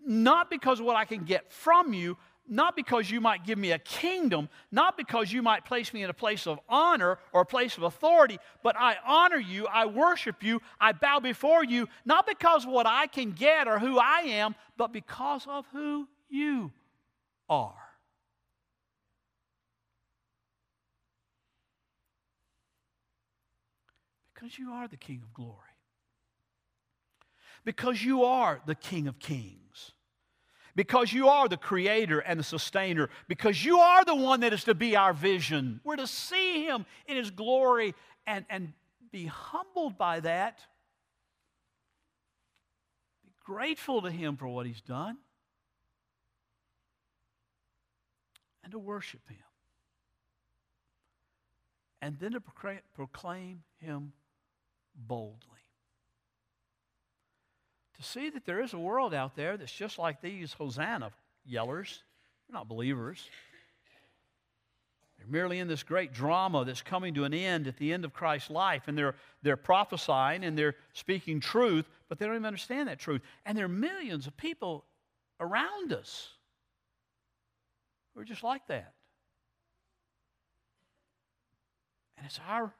not 0.04 0.50
because 0.50 0.80
of 0.80 0.84
what 0.84 0.96
I 0.96 1.06
can 1.06 1.24
get 1.24 1.50
from 1.50 1.94
you, 1.94 2.18
not 2.48 2.74
because 2.76 3.10
you 3.10 3.20
might 3.20 3.44
give 3.44 3.58
me 3.58 3.72
a 3.72 3.78
kingdom, 3.78 4.48
not 4.72 4.96
because 4.96 5.32
you 5.32 5.42
might 5.42 5.64
place 5.64 5.92
me 5.92 6.02
in 6.02 6.10
a 6.10 6.14
place 6.14 6.46
of 6.46 6.58
honor 6.68 7.18
or 7.32 7.42
a 7.42 7.46
place 7.46 7.76
of 7.76 7.82
authority, 7.82 8.38
but 8.62 8.76
I 8.76 8.96
honor 9.06 9.38
you, 9.38 9.66
I 9.66 9.86
worship 9.86 10.42
you, 10.42 10.60
I 10.80 10.92
bow 10.92 11.20
before 11.20 11.64
you, 11.64 11.88
not 12.04 12.26
because 12.26 12.64
of 12.64 12.70
what 12.70 12.86
I 12.86 13.06
can 13.06 13.32
get 13.32 13.68
or 13.68 13.78
who 13.78 13.98
I 13.98 14.20
am, 14.26 14.54
but 14.76 14.92
because 14.92 15.46
of 15.46 15.66
who 15.72 16.08
you 16.28 16.72
are. 17.48 17.74
Because 24.34 24.58
you 24.58 24.70
are 24.70 24.86
the 24.86 24.96
King 24.96 25.20
of 25.22 25.34
glory. 25.34 25.54
Because 27.64 28.02
you 28.02 28.24
are 28.24 28.60
the 28.66 28.76
King 28.76 29.08
of 29.08 29.18
kings. 29.18 29.67
Because 30.78 31.12
you 31.12 31.26
are 31.28 31.48
the 31.48 31.56
creator 31.56 32.20
and 32.20 32.38
the 32.38 32.44
sustainer. 32.44 33.10
Because 33.26 33.64
you 33.64 33.80
are 33.80 34.04
the 34.04 34.14
one 34.14 34.38
that 34.42 34.52
is 34.52 34.62
to 34.62 34.76
be 34.76 34.94
our 34.94 35.12
vision. 35.12 35.80
We're 35.82 35.96
to 35.96 36.06
see 36.06 36.64
him 36.64 36.86
in 37.08 37.16
his 37.16 37.32
glory 37.32 37.96
and, 38.28 38.44
and 38.48 38.72
be 39.10 39.26
humbled 39.26 39.98
by 39.98 40.20
that. 40.20 40.60
Be 43.24 43.32
grateful 43.44 44.02
to 44.02 44.10
him 44.12 44.36
for 44.36 44.46
what 44.46 44.66
he's 44.66 44.80
done. 44.80 45.16
And 48.62 48.70
to 48.70 48.78
worship 48.78 49.28
him. 49.28 49.38
And 52.00 52.20
then 52.20 52.34
to 52.34 52.42
proclaim 52.94 53.64
him 53.80 54.12
boldly. 54.94 55.58
To 57.98 58.04
see 58.04 58.30
that 58.30 58.46
there 58.46 58.60
is 58.60 58.72
a 58.72 58.78
world 58.78 59.12
out 59.12 59.34
there 59.34 59.56
that's 59.56 59.72
just 59.72 59.98
like 59.98 60.20
these 60.20 60.52
Hosanna 60.52 61.10
yellers. 61.50 61.98
They're 62.46 62.54
not 62.54 62.68
believers. 62.68 63.28
They're 65.18 65.26
merely 65.26 65.58
in 65.58 65.66
this 65.66 65.82
great 65.82 66.12
drama 66.12 66.64
that's 66.64 66.80
coming 66.80 67.12
to 67.14 67.24
an 67.24 67.34
end 67.34 67.66
at 67.66 67.76
the 67.76 67.92
end 67.92 68.04
of 68.04 68.12
Christ's 68.12 68.50
life, 68.50 68.84
and 68.86 68.96
they're, 68.96 69.16
they're 69.42 69.56
prophesying 69.56 70.44
and 70.44 70.56
they're 70.56 70.76
speaking 70.92 71.40
truth, 71.40 71.88
but 72.08 72.18
they 72.18 72.26
don't 72.26 72.36
even 72.36 72.46
understand 72.46 72.88
that 72.88 73.00
truth. 73.00 73.20
And 73.44 73.58
there 73.58 73.64
are 73.64 73.68
millions 73.68 74.28
of 74.28 74.36
people 74.36 74.84
around 75.40 75.92
us 75.92 76.28
who 78.14 78.20
are 78.20 78.24
just 78.24 78.44
like 78.44 78.66
that. 78.68 78.92
And 82.16 82.26
it's 82.26 82.38
our 82.48 82.72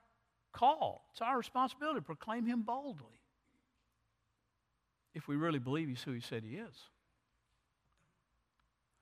call, 0.52 1.06
it's 1.10 1.22
our 1.22 1.36
responsibility 1.36 1.98
to 1.98 2.04
proclaim 2.04 2.46
Him 2.46 2.62
boldly 2.62 3.17
if 5.14 5.28
we 5.28 5.36
really 5.36 5.58
believe 5.58 5.88
He's 5.88 6.02
who 6.02 6.12
He 6.12 6.20
said 6.20 6.44
He 6.44 6.56
is. 6.56 6.74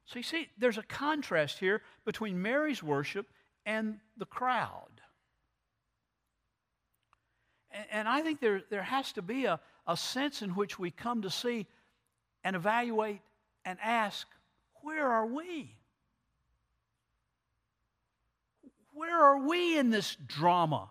So 0.06 0.18
you 0.18 0.22
see, 0.22 0.48
there's 0.56 0.78
a 0.78 0.82
contrast 0.82 1.58
here 1.58 1.82
between 2.04 2.40
Mary's 2.40 2.82
worship 2.82 3.26
and 3.64 3.98
the 4.16 4.26
crowd. 4.26 5.00
And, 7.72 7.84
and 7.90 8.08
I 8.08 8.22
think 8.22 8.40
there, 8.40 8.62
there 8.70 8.84
has 8.84 9.12
to 9.14 9.22
be 9.22 9.46
a, 9.46 9.58
a 9.86 9.96
sense 9.96 10.42
in 10.42 10.50
which 10.50 10.78
we 10.78 10.92
come 10.92 11.22
to 11.22 11.30
see 11.30 11.66
and 12.44 12.54
evaluate 12.54 13.20
and 13.64 13.78
ask, 13.82 14.28
where 14.82 15.08
are 15.08 15.26
we? 15.26 15.74
Where 18.94 19.20
are 19.20 19.38
we 19.38 19.76
in 19.76 19.90
this 19.90 20.16
drama? 20.26 20.88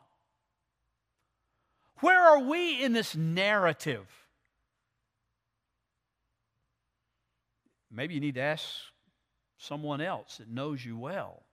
Where 2.01 2.21
are 2.21 2.41
we 2.41 2.84
in 2.84 2.91
this 2.91 3.15
narrative? 3.15 4.06
Maybe 7.95 8.13
you 8.13 8.19
need 8.19 8.36
to 8.36 8.41
ask 8.41 8.65
someone 9.58 10.01
else 10.01 10.38
that 10.38 10.49
knows 10.49 10.84
you 10.84 10.97
well. 10.97 11.43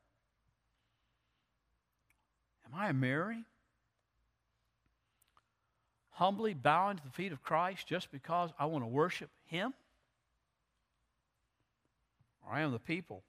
Am 2.67 2.79
I 2.79 2.89
a 2.89 2.93
Mary? 2.93 3.45
Humbly 6.11 6.53
bowing 6.53 6.97
to 6.97 7.03
the 7.03 7.11
feet 7.11 7.33
of 7.33 7.43
Christ 7.43 7.87
just 7.87 8.11
because 8.11 8.51
I 8.59 8.67
want 8.67 8.83
to 8.83 8.89
worship 8.89 9.31
Him? 9.45 9.73
Or 12.45 12.55
I 12.55 12.63
am 12.63 12.73
the 12.73 12.79
people. 12.81 13.23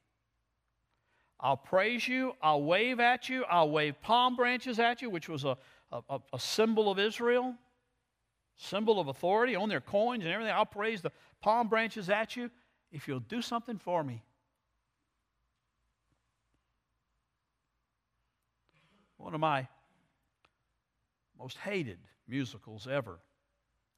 I'll 1.40 1.58
praise 1.58 2.08
you, 2.08 2.34
I'll 2.42 2.64
wave 2.64 3.00
at 3.00 3.30
you, 3.30 3.44
I'll 3.50 3.70
wave 3.70 4.02
palm 4.02 4.36
branches 4.36 4.80
at 4.80 5.02
you, 5.02 5.10
which 5.10 5.28
was 5.28 5.44
a, 5.44 5.58
a, 5.92 6.20
a 6.32 6.40
symbol 6.40 6.90
of 6.90 6.98
Israel, 6.98 7.54
symbol 8.56 9.00
of 9.00 9.08
authority 9.10 9.56
on 9.56 9.68
their 9.70 9.82
coins 9.82 10.24
and 10.24 10.34
everything. 10.34 10.54
I'll 10.54 10.66
praise 10.66 11.02
the 11.02 11.12
palm 11.42 11.68
branches 11.68 12.10
at 12.10 12.36
you 12.36 12.50
if 12.94 13.08
you'll 13.08 13.20
do 13.20 13.42
something 13.42 13.80
for 13.80 14.04
me. 14.04 14.24
One 19.18 19.34
of 19.34 19.40
my 19.40 19.68
most 21.38 21.58
hated 21.58 21.98
musicals 22.28 22.88
ever. 22.88 23.20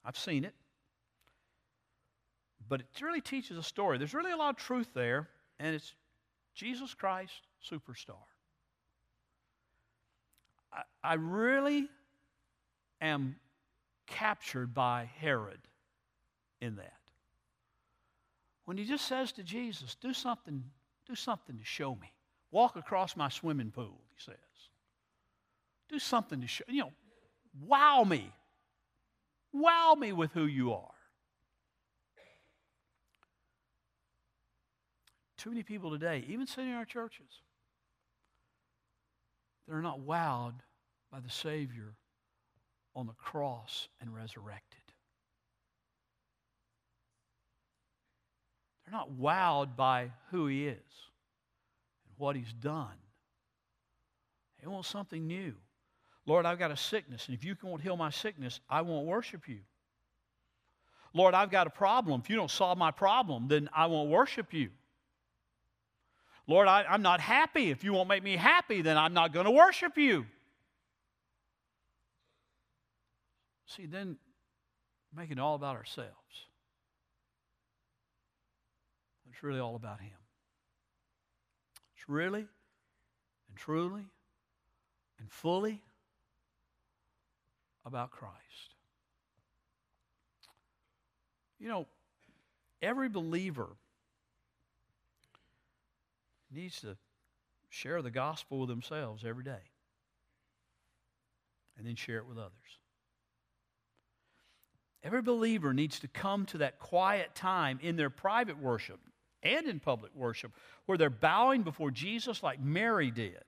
I've 0.03 0.17
seen 0.17 0.45
it. 0.45 0.55
But 2.67 2.81
it 2.81 3.01
really 3.01 3.21
teaches 3.21 3.57
a 3.57 3.63
story. 3.63 3.97
There's 3.97 4.13
really 4.13 4.31
a 4.31 4.37
lot 4.37 4.49
of 4.51 4.55
truth 4.55 4.87
there, 4.95 5.27
and 5.59 5.75
it's 5.75 5.93
Jesus 6.55 6.93
Christ 6.93 7.47
Superstar. 7.69 8.15
I, 10.71 10.81
I 11.03 11.13
really 11.15 11.89
am 13.01 13.35
captured 14.07 14.73
by 14.73 15.09
Herod 15.19 15.59
in 16.61 16.77
that 16.77 17.04
when 18.65 18.77
he 18.77 18.85
just 18.85 19.07
says 19.07 19.31
to 19.33 19.43
Jesus, 19.43 19.95
do 19.95 20.13
something, 20.13 20.63
do 21.07 21.15
something 21.15 21.57
to 21.57 21.63
show 21.63 21.95
me. 21.95 22.11
Walk 22.51 22.75
across 22.75 23.15
my 23.15 23.29
swimming 23.29 23.71
pool, 23.71 24.01
he 24.09 24.21
says. 24.23 24.35
Do 25.89 25.99
something 25.99 26.41
to 26.41 26.47
show, 26.47 26.63
you 26.67 26.81
know, 26.81 26.91
wow 27.65 28.03
me. 28.03 28.31
Wow 29.53 29.95
me 29.97 30.11
with 30.11 30.31
who 30.31 30.45
you 30.45 30.73
are. 30.73 30.91
Too 35.37 35.51
many 35.51 35.63
people 35.63 35.91
today, 35.91 36.25
even 36.27 36.47
sitting 36.47 36.71
in 36.71 36.75
our 36.75 36.85
churches, 36.85 37.27
they're 39.67 39.81
not 39.81 39.99
wowed 39.99 40.55
by 41.11 41.19
the 41.19 41.29
Savior 41.29 41.93
on 42.95 43.05
the 43.05 43.13
cross 43.13 43.87
and 44.01 44.13
resurrected. 44.13 44.84
They're 48.85 48.97
not 48.97 49.11
wowed 49.11 49.75
by 49.75 50.11
who 50.31 50.47
he 50.47 50.67
is 50.67 50.77
and 50.77 52.13
what 52.17 52.35
he's 52.35 52.53
done. 52.53 52.93
They 54.61 54.67
want 54.67 54.85
something 54.85 55.25
new. 55.25 55.55
Lord, 56.25 56.45
I've 56.45 56.59
got 56.59 56.71
a 56.71 56.77
sickness, 56.77 57.27
and 57.27 57.37
if 57.37 57.43
you 57.43 57.55
can't 57.55 57.81
heal 57.81 57.97
my 57.97 58.09
sickness, 58.09 58.59
I 58.69 58.81
won't 58.81 59.05
worship 59.05 59.47
you. 59.47 59.59
Lord, 61.13 61.33
I've 61.33 61.51
got 61.51 61.67
a 61.67 61.69
problem. 61.69 62.21
If 62.21 62.29
you 62.29 62.35
don't 62.35 62.51
solve 62.51 62.77
my 62.77 62.91
problem, 62.91 63.47
then 63.47 63.69
I 63.73 63.85
won't 63.85 64.09
worship 64.09 64.53
you. 64.53 64.69
Lord, 66.47 66.67
I, 66.67 66.85
am 66.93 67.01
not 67.01 67.21
happy. 67.21 67.71
If 67.71 67.83
you 67.83 67.93
won't 67.93 68.09
make 68.09 68.23
me 68.23 68.35
happy, 68.35 68.81
then 68.81 68.97
I'm 68.97 69.13
not 69.13 69.33
going 69.33 69.45
to 69.45 69.51
worship 69.51 69.97
you. 69.97 70.25
See, 73.65 73.85
then 73.85 74.17
make 75.15 75.31
it 75.31 75.39
all 75.39 75.55
about 75.55 75.75
ourselves. 75.75 76.11
It's 79.35 79.43
really 79.43 79.59
all 79.59 79.75
about 79.75 79.99
Him. 79.99 80.17
It's 81.97 82.07
really 82.07 82.47
and 83.49 83.57
truly 83.57 84.05
and 85.19 85.29
fully 85.29 85.81
about 87.85 88.11
Christ. 88.11 88.75
You 91.59 91.67
know, 91.67 91.87
every 92.81 93.09
believer 93.09 93.67
needs 96.49 96.79
to 96.79 96.95
share 97.69 98.01
the 98.01 98.11
gospel 98.11 98.61
with 98.61 98.69
themselves 98.69 99.25
every 99.27 99.43
day 99.43 99.63
and 101.77 101.85
then 101.85 101.95
share 101.95 102.19
it 102.19 102.25
with 102.25 102.37
others. 102.37 102.51
Every 105.03 105.21
believer 105.21 105.73
needs 105.73 105.99
to 105.99 106.07
come 106.07 106.45
to 106.47 106.59
that 106.59 106.79
quiet 106.79 107.35
time 107.35 107.79
in 107.81 107.97
their 107.97 108.09
private 108.09 108.57
worship, 108.57 109.01
and 109.45 109.67
in 109.67 109.79
public 109.79 110.11
worship, 110.15 110.51
where 110.85 110.97
they're 110.97 111.09
bowing 111.09 111.61
before 111.61 111.91
Jesus 111.91 112.43
like 112.43 112.59
Mary 112.59 113.11
did. 113.11 113.43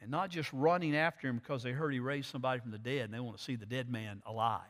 And 0.00 0.10
not 0.10 0.28
just 0.28 0.52
running 0.52 0.94
after 0.94 1.28
him 1.28 1.36
because 1.38 1.62
they 1.62 1.72
heard 1.72 1.94
he 1.94 2.00
raised 2.00 2.30
somebody 2.30 2.60
from 2.60 2.72
the 2.72 2.78
dead 2.78 3.06
and 3.06 3.14
they 3.14 3.20
want 3.20 3.38
to 3.38 3.42
see 3.42 3.56
the 3.56 3.64
dead 3.64 3.88
man 3.88 4.22
alive. 4.26 4.60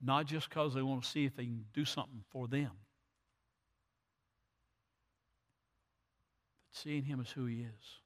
Not 0.00 0.26
just 0.26 0.48
because 0.48 0.74
they 0.74 0.82
want 0.82 1.02
to 1.02 1.08
see 1.08 1.24
if 1.24 1.34
they 1.34 1.44
can 1.44 1.64
do 1.72 1.84
something 1.84 2.22
for 2.30 2.46
them. 2.46 2.70
But 6.68 6.78
seeing 6.78 7.04
him 7.04 7.20
as 7.20 7.30
who 7.30 7.46
he 7.46 7.60
is. 7.62 8.00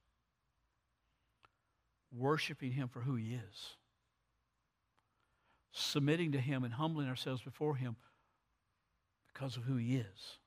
Worshiping 2.12 2.72
him 2.72 2.88
for 2.88 3.00
who 3.00 3.16
he 3.16 3.34
is 3.34 3.76
submitting 5.76 6.32
to 6.32 6.40
Him 6.40 6.64
and 6.64 6.74
humbling 6.74 7.08
ourselves 7.08 7.42
before 7.42 7.76
Him 7.76 7.96
because 9.32 9.56
of 9.56 9.64
who 9.64 9.76
He 9.76 9.96
is. 9.96 10.38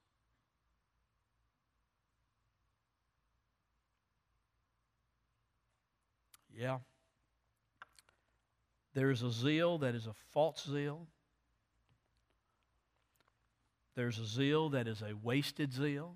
Yeah. 6.54 6.80
There 8.94 9.12
is 9.12 9.22
a 9.22 9.32
zeal 9.32 9.78
that 9.78 9.96
is 9.96 10.08
a 10.08 10.14
false 10.34 10.68
zeal. 10.70 11.08
there's 14.00 14.18
a 14.18 14.26
zeal 14.26 14.70
that 14.70 14.88
is 14.88 15.02
a 15.02 15.14
wasted 15.22 15.74
zeal, 15.74 16.16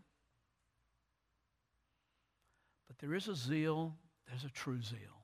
but 2.88 2.97
there 2.99 3.13
is 3.13 3.28
a 3.28 3.36
zeal, 3.36 3.97
there's 4.26 4.45
a 4.45 4.49
true 4.49 4.82
zeal. 4.82 5.22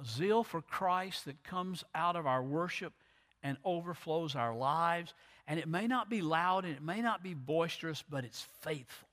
A 0.00 0.04
zeal 0.04 0.42
for 0.42 0.62
Christ 0.62 1.26
that 1.26 1.42
comes 1.44 1.84
out 1.94 2.16
of 2.16 2.26
our 2.26 2.42
worship 2.42 2.92
and 3.42 3.58
overflows 3.64 4.34
our 4.34 4.54
lives. 4.54 5.12
And 5.46 5.58
it 5.58 5.68
may 5.68 5.86
not 5.86 6.08
be 6.08 6.22
loud 6.22 6.64
and 6.64 6.74
it 6.74 6.82
may 6.82 7.00
not 7.00 7.22
be 7.22 7.34
boisterous, 7.34 8.02
but 8.08 8.24
it's 8.24 8.46
faithful. 8.60 9.08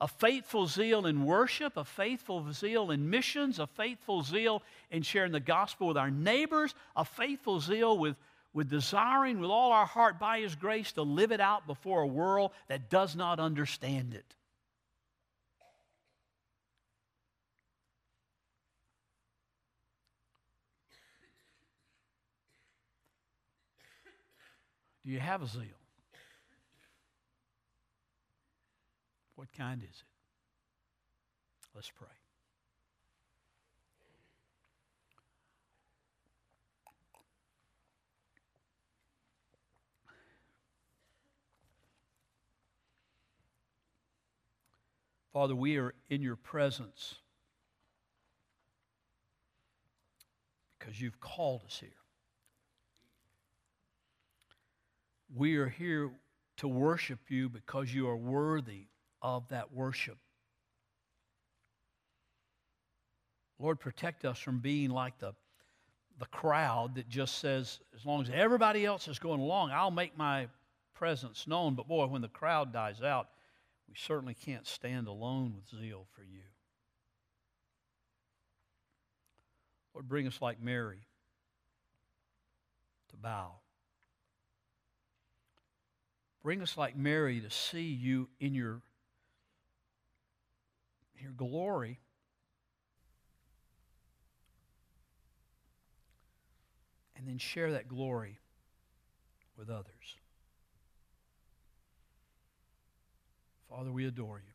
A 0.00 0.08
faithful 0.08 0.66
zeal 0.66 1.06
in 1.06 1.24
worship, 1.24 1.76
a 1.76 1.84
faithful 1.84 2.52
zeal 2.52 2.90
in 2.90 3.08
missions, 3.08 3.58
a 3.58 3.66
faithful 3.66 4.22
zeal 4.22 4.62
in 4.90 5.02
sharing 5.02 5.32
the 5.32 5.40
gospel 5.40 5.88
with 5.88 5.96
our 5.96 6.10
neighbors, 6.10 6.74
a 6.94 7.04
faithful 7.04 7.60
zeal 7.60 7.96
with, 7.96 8.16
with 8.52 8.68
desiring 8.68 9.40
with 9.40 9.50
all 9.50 9.72
our 9.72 9.86
heart 9.86 10.18
by 10.18 10.40
His 10.40 10.54
grace 10.54 10.92
to 10.92 11.02
live 11.02 11.32
it 11.32 11.40
out 11.40 11.66
before 11.66 12.02
a 12.02 12.06
world 12.06 12.52
that 12.68 12.90
does 12.90 13.16
not 13.16 13.40
understand 13.40 14.12
it. 14.12 14.34
Do 25.06 25.12
you 25.12 25.20
have 25.20 25.40
a 25.40 25.46
zeal? 25.46 25.62
What 29.36 29.46
kind 29.56 29.80
is 29.80 29.88
it? 29.88 30.04
Let's 31.76 31.92
pray. 31.96 32.08
Father, 45.32 45.54
we 45.54 45.76
are 45.76 45.94
in 46.10 46.22
your 46.22 46.34
presence 46.34 47.16
because 50.78 51.00
you've 51.00 51.20
called 51.20 51.62
us 51.66 51.78
here. 51.78 51.90
We 55.34 55.56
are 55.56 55.68
here 55.68 56.10
to 56.58 56.68
worship 56.68 57.18
you 57.28 57.48
because 57.48 57.92
you 57.92 58.08
are 58.08 58.16
worthy 58.16 58.86
of 59.20 59.48
that 59.48 59.72
worship. 59.72 60.18
Lord, 63.58 63.80
protect 63.80 64.24
us 64.24 64.38
from 64.38 64.58
being 64.58 64.90
like 64.90 65.18
the, 65.18 65.32
the 66.18 66.26
crowd 66.26 66.96
that 66.96 67.08
just 67.08 67.38
says, 67.38 67.80
as 67.94 68.04
long 68.04 68.22
as 68.22 68.30
everybody 68.32 68.84
else 68.84 69.08
is 69.08 69.18
going 69.18 69.40
along, 69.40 69.70
I'll 69.70 69.90
make 69.90 70.16
my 70.16 70.48
presence 70.94 71.46
known. 71.46 71.74
But 71.74 71.88
boy, 71.88 72.06
when 72.06 72.22
the 72.22 72.28
crowd 72.28 72.72
dies 72.72 73.02
out, 73.02 73.28
we 73.88 73.94
certainly 73.96 74.34
can't 74.34 74.66
stand 74.66 75.08
alone 75.08 75.54
with 75.54 75.80
zeal 75.80 76.06
for 76.14 76.22
you. 76.22 76.42
Lord, 79.94 80.08
bring 80.08 80.26
us 80.26 80.42
like 80.42 80.62
Mary 80.62 81.06
to 83.10 83.16
bow. 83.16 83.52
Bring 86.46 86.62
us 86.62 86.76
like 86.76 86.96
Mary 86.96 87.40
to 87.40 87.50
see 87.50 87.88
you 87.88 88.28
in 88.38 88.54
your, 88.54 88.80
your 91.18 91.32
glory. 91.32 91.98
And 97.16 97.26
then 97.26 97.38
share 97.38 97.72
that 97.72 97.88
glory 97.88 98.38
with 99.58 99.70
others. 99.70 99.86
Father, 103.68 103.90
we 103.90 104.06
adore 104.06 104.38
you. 104.38 104.52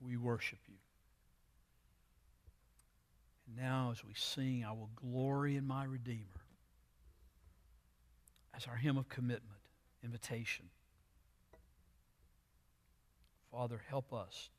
We 0.00 0.16
worship 0.16 0.60
you. 0.68 0.76
And 3.48 3.56
now, 3.56 3.90
as 3.90 4.04
we 4.04 4.12
sing, 4.14 4.64
I 4.64 4.70
will 4.70 4.90
glory 4.94 5.56
in 5.56 5.66
my 5.66 5.82
Redeemer 5.82 6.44
as 8.56 8.68
our 8.68 8.76
hymn 8.76 8.96
of 8.96 9.08
commitment 9.08 9.53
invitation. 10.04 10.66
Father, 13.50 13.80
help 13.88 14.12
us 14.12 14.50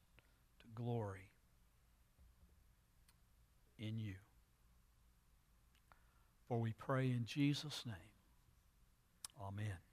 to 0.60 0.66
glory 0.74 1.30
in 3.78 4.00
you. 4.00 4.16
For 6.48 6.60
we 6.60 6.74
pray 6.74 7.06
in 7.08 7.26
Jesus' 7.26 7.84
name. 7.86 7.96
Amen. 9.42 9.85